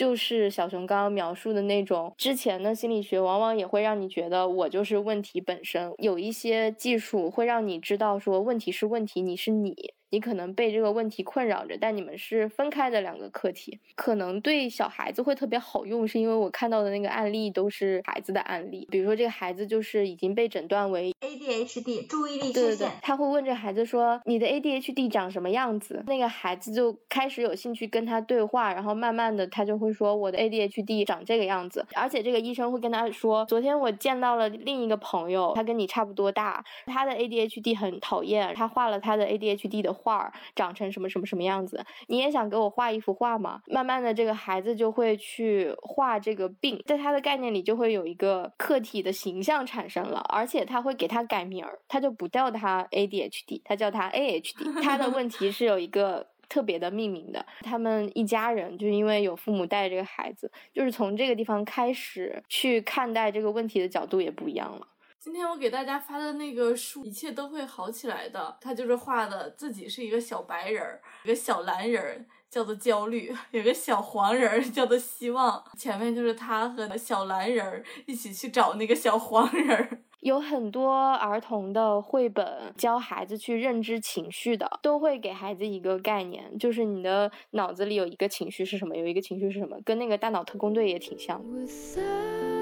[0.00, 9.92] 就是小熊刚刚描述的那种，之前的心理学往往也会让你觉得我就是问题本身，有一些技术会让你知道说问题是问题，你是你。
[10.10, 39.99] 你可能被这个问题困扰着，但你们是分开的两个课题，可能对小孩子会特别好用，是因为我看到的那个案例都是孩子的案例，比如说这个孩子就是已经被诊断为 ADHD 注意力缺陷，他会问这孩子说你的 ADHD 长什么样子，那个孩子就开始有兴趣跟他对话，然后慢慢的他就会说我的 ADHD 长这个样子，而且这个医生会跟他说，昨天我见到了另一个朋友，他跟你差不多大，他的 ADHD 很讨厌，他画了他的 ADHD 的。
[40.00, 41.84] 画长成什么什么什么样子？
[42.08, 43.60] 你也想给我画一幅画吗？
[43.66, 54.82] 慢慢的，这个孩子就会去画这个病，在他的概念里就会有一个客体的形象产生了，而且他会给他改名儿，他就不叫他 ADHD，他叫他 AHD。
[54.82, 57.44] 他的问题是有一个特别的命名的。
[57.60, 64.86] 他们一家人就因为有父母带着这个孩子，就是从这个地方开始去看待这个问题的角度也不一样了。
[65.22, 68.56] 今天我给大家发的那个书，一切都会好起来的。
[68.58, 75.62] 他就是画的自己是一个小白人儿，一个小蓝人儿叫做焦虑，有个小黄人儿叫做希望。
[75.76, 79.98] 前面就是他和小蓝人儿一起去找那个小黄人儿。
[80.20, 92.59] 有很多儿童的绘本教孩子去认知情绪的，都会给孩子一个概念，就是你的脑子里有一个情绪是什么，有一个情绪是什么，跟那个大脑特工队也挺像的。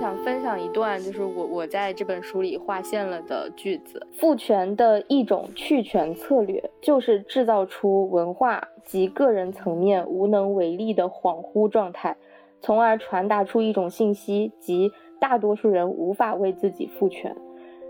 [0.00, 4.06] 想分享一段，就是我我在这本书里划线了的句子。
[4.14, 12.16] 父权的一种去权策略，就是制造出文化及个人层面无能为力的恍惚状态，
[12.62, 14.90] 从而传达出一种信息，即
[15.20, 17.36] 大多数人无法为自己赋权。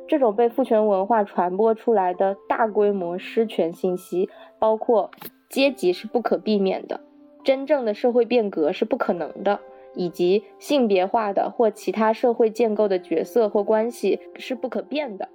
[0.09, 5.13] 这种被父权文化传播出来的大规模失权信息，包括
[5.49, 6.99] 阶级是不可避免的，
[7.45, 9.61] 真正的社会变革是不可能的。
[10.01, 15.29] 以及性别化的或其他社会建构的角色或关系是不可变的，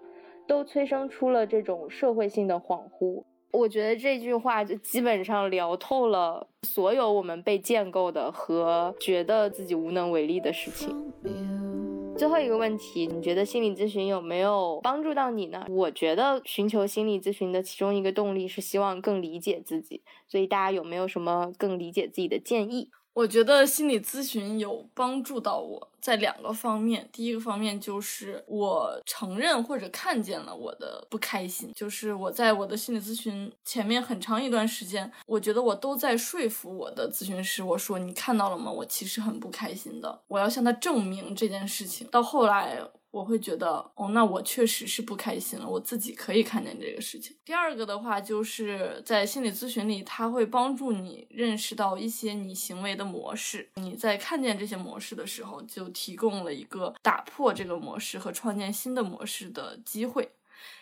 [0.47, 3.21] 都催生出了这种社会性的恍惚。
[3.51, 11.13] 我觉得这句话就基本上聊透了所有我们被建构的和觉得自己无能为力的事情。
[12.17, 15.63] 最后一个问题，你觉得心理咨询有没有帮助到你呢？
[15.69, 22.89] 我觉得寻求心理咨询的其中一个动力是希望更理解自己，所以大家有没有什么更理解自己的建议？
[23.15, 38.69] 我觉得心理咨询有帮助到我在两个方面，第一个方面就是我承认或者看见了我的不开心，就是我在我的心理咨询前面很长一段时间，我觉得我都在说服我的咨询师，我说你看到了吗？
[38.69, 42.05] 我其实很不开心的，我要向他证明这件事情。
[42.11, 42.77] 到后来。
[43.15, 45.65] 我会觉得，哦，那我确实是不开心了。
[45.65, 47.33] 我自己可以看见这个事情。
[47.45, 53.69] 第二个的话，就是在心理咨询里，它会帮助你认识到一些你行为的模式。
[53.75, 60.29] 你在看见这些模式的时候，就提供了一个打破这个模式和创建新的模式的机会。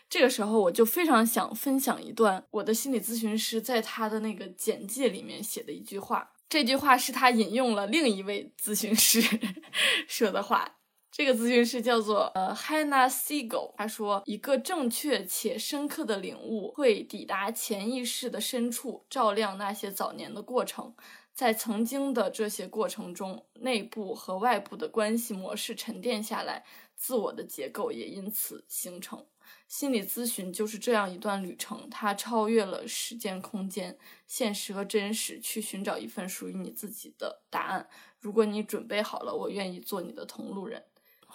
[0.09, 6.31] 这个时候，我就非常想分享一段我的心理咨询师在他的那个简介里面写的一句话。
[6.49, 9.21] 这句话是他引用了另一位咨询师
[10.09, 10.77] 说的话。
[11.15, 20.95] 这个咨询师叫做呃 Hannah Siegel，他说，一个正确且深刻的领悟会抵达潜意识的深处，照亮那些早年的过程。
[21.31, 29.23] 在曾经的这些过程中，内部和外部的关系模式沉淀下来，自我的结构也因此形成。
[29.67, 33.95] 心理咨询就是这样一段旅程，它超越了时间、空间、
[34.25, 37.87] 现实和真实，去寻找一份属于你自己的答案。
[38.19, 40.83] 如果你准备好了，我愿意做你的同路人。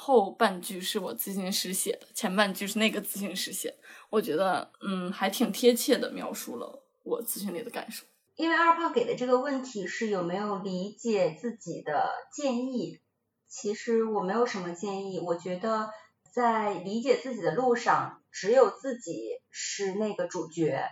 [0.01, 3.75] 后半句是我咨询师写的，前半句是那个咨询师写。
[4.11, 8.07] 我觉得，嗯，还挺贴切的描述了我咨询里的感受。
[8.37, 13.01] 因为二胖给的这个问题是有没有理解自己的建议，
[13.49, 15.19] 其实我没有什么建议。
[15.19, 15.91] 我觉得
[16.33, 20.85] 在理解自己的路上，只有自己是那个主角，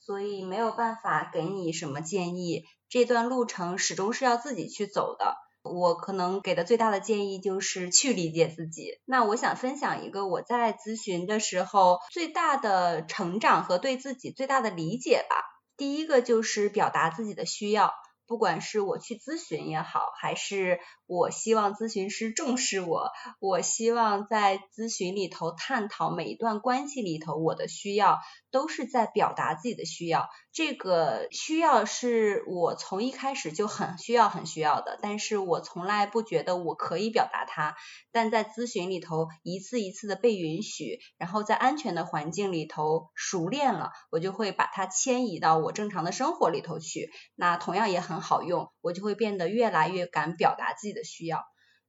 [0.00, 2.64] 所以没有办法给你什么建议。
[2.90, 5.34] 这段路程始终是要自己去走的。
[5.62, 8.98] 我可能给的最大的建议就是去理解自己。
[9.04, 15.36] 那我想分享一个我在咨询的时候最大的成长和对自己最大的理解吧。
[15.76, 17.92] 第一个就是表达自己的需要，
[18.26, 28.18] 不管是我去咨询也好，还是我希望咨询师重视我，我希望在咨询里头探讨每一段关系里头我的需要
[28.50, 30.28] 都是在表达自己的需要。
[30.52, 37.76] 这个需要是我从一开始就很需要、很需要的，但是我从来不觉得我可以表达它。
[38.12, 47.10] 但在咨询里头，一次一次的被允许，然后在安全的环境里头熟练了，我就会把它迁移到我正常的生活里头去。
[47.36, 51.44] 那同样也很好用，我就会变得越来越敢表达自己的需要。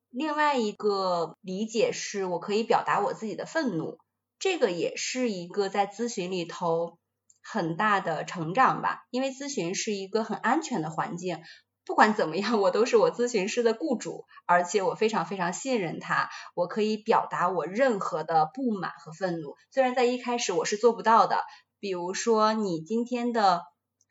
[0.10, 3.98] 另外一个理解是我可以表达我自己的愤怒，
[4.42, 6.98] 这个也是一个在咨询里头
[7.44, 9.04] 很大的成长吧。
[9.12, 11.44] 因为咨询是一个很安全的环境，
[11.86, 19.56] 不管怎么样，我都是我咨询师的雇主，而且我非常非常信任他，我可以表达我任何的不满和愤怒。
[19.70, 21.44] 虽然在一开始我是做不到的，
[21.80, 23.62] 比如说你今天的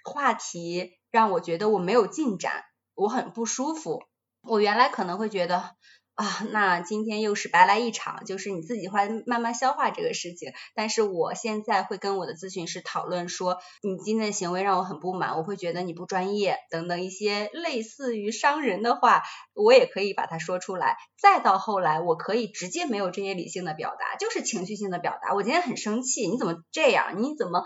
[0.04, 2.62] 话题让我觉得我没有进展，
[2.94, 4.04] 我很不舒服。
[4.42, 5.76] 我原来可能会觉得
[6.20, 10.52] 啊，那今天又是白来一场，就是你自己会慢慢消化这个事情。
[10.74, 19.22] 但是我现在会跟我的咨询师讨论说，你今天的行为让我很不满，我会觉得你不专业等等一些类似于伤人的话，
[19.54, 20.98] 我也可以把它说出来。
[21.18, 25.32] 再到后来，我可以直接没有这些理性的表达，就是情绪性的表达。
[25.34, 27.22] 我今天很生气，你怎么这样？
[27.22, 27.64] 你怎么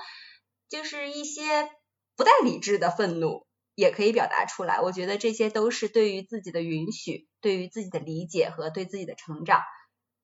[0.69, 1.69] 就是一些
[2.17, 3.49] 不带理智的愤怒？
[3.77, 9.61] 也可以表达出来，我觉得这些都是对于自己的允许，对于自己的理解和对自己的成长，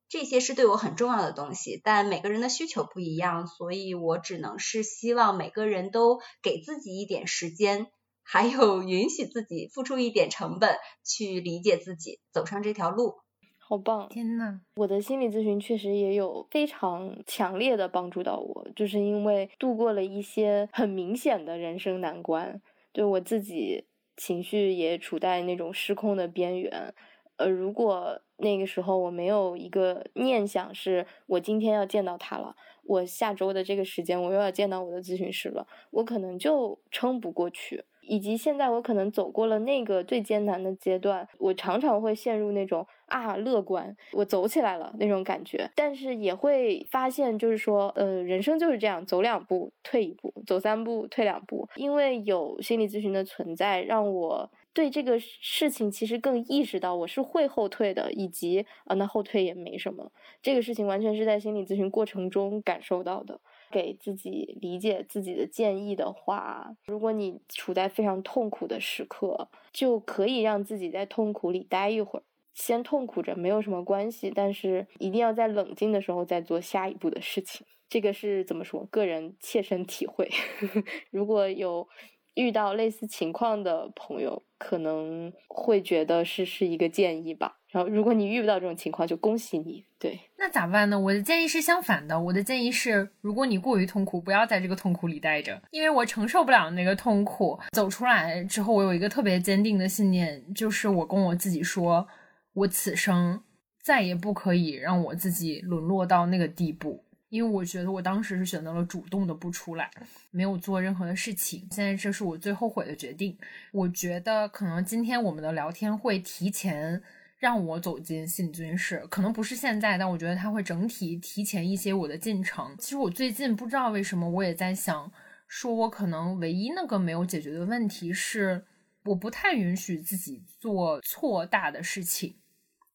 [0.09, 1.78] 这些是对我很重要的东西。
[1.84, 7.88] 但每个人的需求不一样，所以我只能是希望每个人都给自己一点时间，
[8.22, 13.16] 还有允许自己付出一点成本去理解自己，走上这条路。
[13.59, 14.09] 好棒！
[14.09, 22.60] 天呐，我的心理咨询确实也有非常强烈的帮助到我，就是因为度过了一些很明显的人生难关。
[22.92, 23.84] 对我自己
[24.16, 26.92] 情绪也处在那种失控的边缘，
[27.40, 32.54] 呃，如果那个时候我没有一个念想，是我今天要见到他了，
[32.84, 37.84] 我下周的这个时间我又要见到我的咨询师了，我可能就撑不过去。
[38.02, 51.68] 以及现在我可能走过了那个最艰难的阶段，我常常会陷入那种啊乐观，我走起来了那种感觉，但是也会发现就是说，呃，人生就是这样，走两步退一步，走三步退两步。
[51.76, 63.40] 因为有心理咨询的存在，让我对这个事情其实更意识到我是会后退的，以及啊那后退也没什么，这个事情完全是在心理咨询过程中感受到的。
[63.72, 72.22] 给自己理解自己的建议的话，如果你处在非常痛苦的时刻，就可以让自己在痛苦里待一会儿，
[72.52, 77.64] 先痛苦着没有什么关系，但是一定要在冷静的时候再做下一步的事情。
[77.88, 78.84] 这个是怎么说？
[78.90, 80.28] 个人切身体会。
[81.12, 81.88] 如果有
[82.35, 87.57] 遇到类似情况的朋友，可能会觉得是是一个建议吧。
[87.69, 89.85] 然后，如果你遇不到这种情况，就恭喜你。
[89.98, 90.98] 对，那咋办呢？
[90.98, 92.20] 我的建议是相反的。
[92.20, 97.59] 我的建议是，如果你过于痛苦，不要在这个痛苦里待着，因为我承受不了那个痛苦。
[97.70, 102.09] 走出来之后，我有一个特别坚定的信念，就是我跟我自己说，
[102.55, 103.40] 我此生
[103.82, 107.05] 再也不可以让我自己沦落到那个地步。
[107.31, 109.90] 因为我觉得我当时是选择了主动的不出来，
[110.31, 111.66] 没有做任何的事情。
[111.70, 113.39] 现在这是我最后悔的决定。
[113.73, 117.02] 我觉得可能今天我们的聊天会提前。
[117.40, 122.77] 让我走进心理咨询室，可能不是现在，但我觉得他会整体提前一些我的进程。
[122.78, 125.11] 其实我最近不知道为什么，我也在想，
[125.48, 128.66] 说我可能唯一那个没有解决的问题是，
[129.05, 132.35] 我不太允许自己做错大的事情。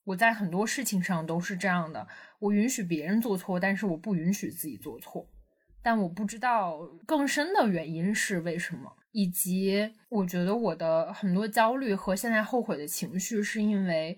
[0.06, 2.08] 我在很多事情上都是这样的，
[2.40, 5.30] 我允许别人做错，但是我不允许自己做错。
[5.84, 14.18] 但我不知道更深的原因是为什么，以及我觉得我的很多焦虑和现在后悔的情绪是因为。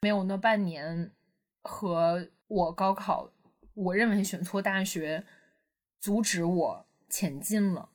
[0.00, 1.10] 没有那半年
[1.60, 3.32] 和我高考，
[3.74, 5.24] 我认为选错大学，
[5.98, 7.88] 阻止我前进了。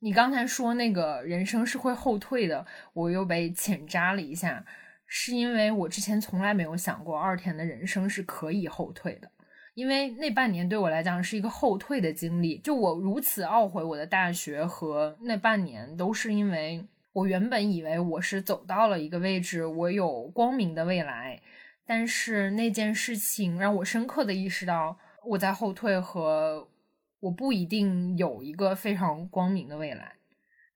[0.00, 4.66] 你刚才说那个人生是会后退的，我又被浅扎了一下，
[5.10, 9.30] 是因为我之前从来没有想过二田的人生是可以后退的，
[9.74, 12.56] 因为那半年对我来讲是一个后退的经历。
[12.60, 16.86] 就我如此懊悔我的大学和那半年，都是因为。
[17.12, 21.42] 我原本以为我是走到了一个位置，我有光明的未来，
[21.84, 24.96] 但是那件事情让我深刻的意识到
[25.26, 26.68] 我在后退和
[27.18, 30.12] 我不一定有一个非常光明的未来，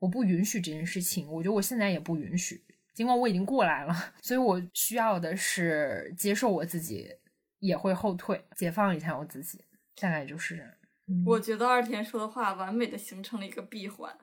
[0.00, 2.60] 我不允许这件事情，我觉得我现在也不允许，
[2.94, 7.10] 尽管我已经过来了，所以我需要的是接受我自己
[7.58, 9.64] 也会后退，解放一下我自己，
[10.00, 10.70] 大概就是这样。
[11.26, 14.16] 我觉得二田说的话完美的形成了一个闭环。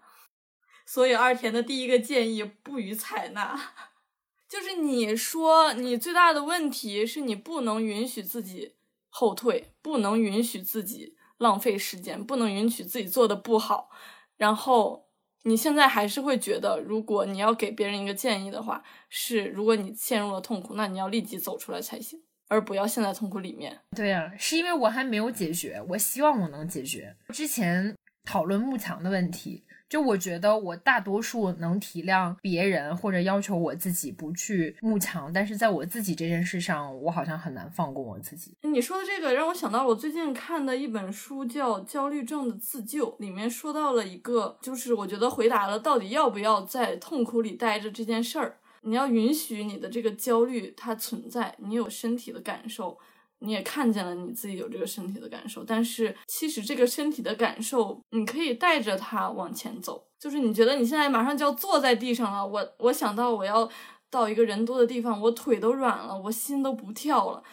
[0.84, 3.74] 所以二田的第一个建议不予采纳，
[4.50, 8.76] 就是你说你最大的问题是你不能允许自己
[9.10, 13.90] 后退，不能允许自己浪费时间，不能允许自己做的不好。
[14.36, 15.11] 然后
[15.44, 23.80] 你现在还是会觉得，如果你要给别人一个建议的话，是如果你陷入了痛苦，那你要立即走出来才行，而不要陷在痛苦里面。
[23.96, 27.16] 对呀，是因为我还没有解决，我希望我能解决。
[27.30, 29.64] 之前讨论慕强的问题。
[29.92, 38.56] 就我觉得，我大多数能体谅别人或者要求我自己不去慕强，但是在我自己这件事上，我好像很难放过我自己。
[38.62, 48.60] 你说的这个让我想到了我最近看的一本书，叫《焦虑症的自救》，里面说到了一个，就是我觉得回答了到底要不要在痛苦里待着这件事儿。
[48.84, 52.98] 你要允许你的这个焦虑它存在，你有身体的感受。
[53.44, 60.08] 你也看见了你自己有这个身体的感受，但是其实这个身体的感受，你可以带着它往前走。
[60.20, 63.68] 就是你觉得你现在马上就要坐在地上了，我我想到我要
[64.12, 67.44] 到一个人多的地方，我腿都软了，我心都不跳了。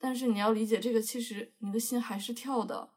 [0.00, 2.90] 但是你要理解，这个其实你的心还是跳的，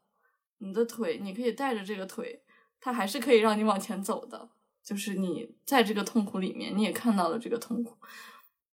[0.58, 2.42] 你的腿你可以带着这个腿，
[2.80, 4.50] 它还是可以让你往前走的。
[4.82, 7.96] 就是你在这个痛苦里面，你也看到了这个痛苦。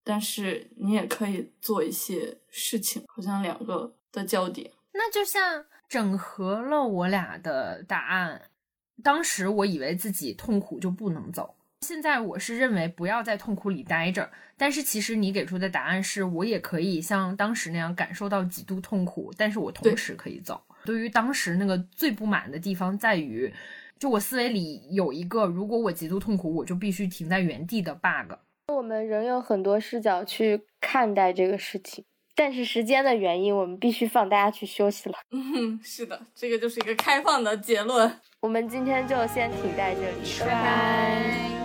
[0.08, 4.72] 但是你也可以做一些事情，好像两个的焦点。
[4.94, 8.42] 那就像整合了我俩的答案。
[9.04, 14.32] 当时我以为自己痛苦就不能走，现在我是认为不要在痛苦里待着。
[14.56, 20.60] 但是其实你给出的答案是我也可以像当时那样感受到极度痛苦，但是我同时可以走。
[20.86, 23.54] 对于当时那个最不满的地方在于，
[24.00, 28.34] 就我思维里有一个，如果我极度痛苦，我就必须停在原地的 bug。
[28.74, 32.04] 我们仍有很多视角去看待这个事情，
[32.36, 35.16] 但是时间的原因，我们必须放大家去休息了。
[35.32, 38.20] 嗯，是的，这个就是一个开放的结论。
[38.42, 41.57] 我们今天就先停在这里，拜拜。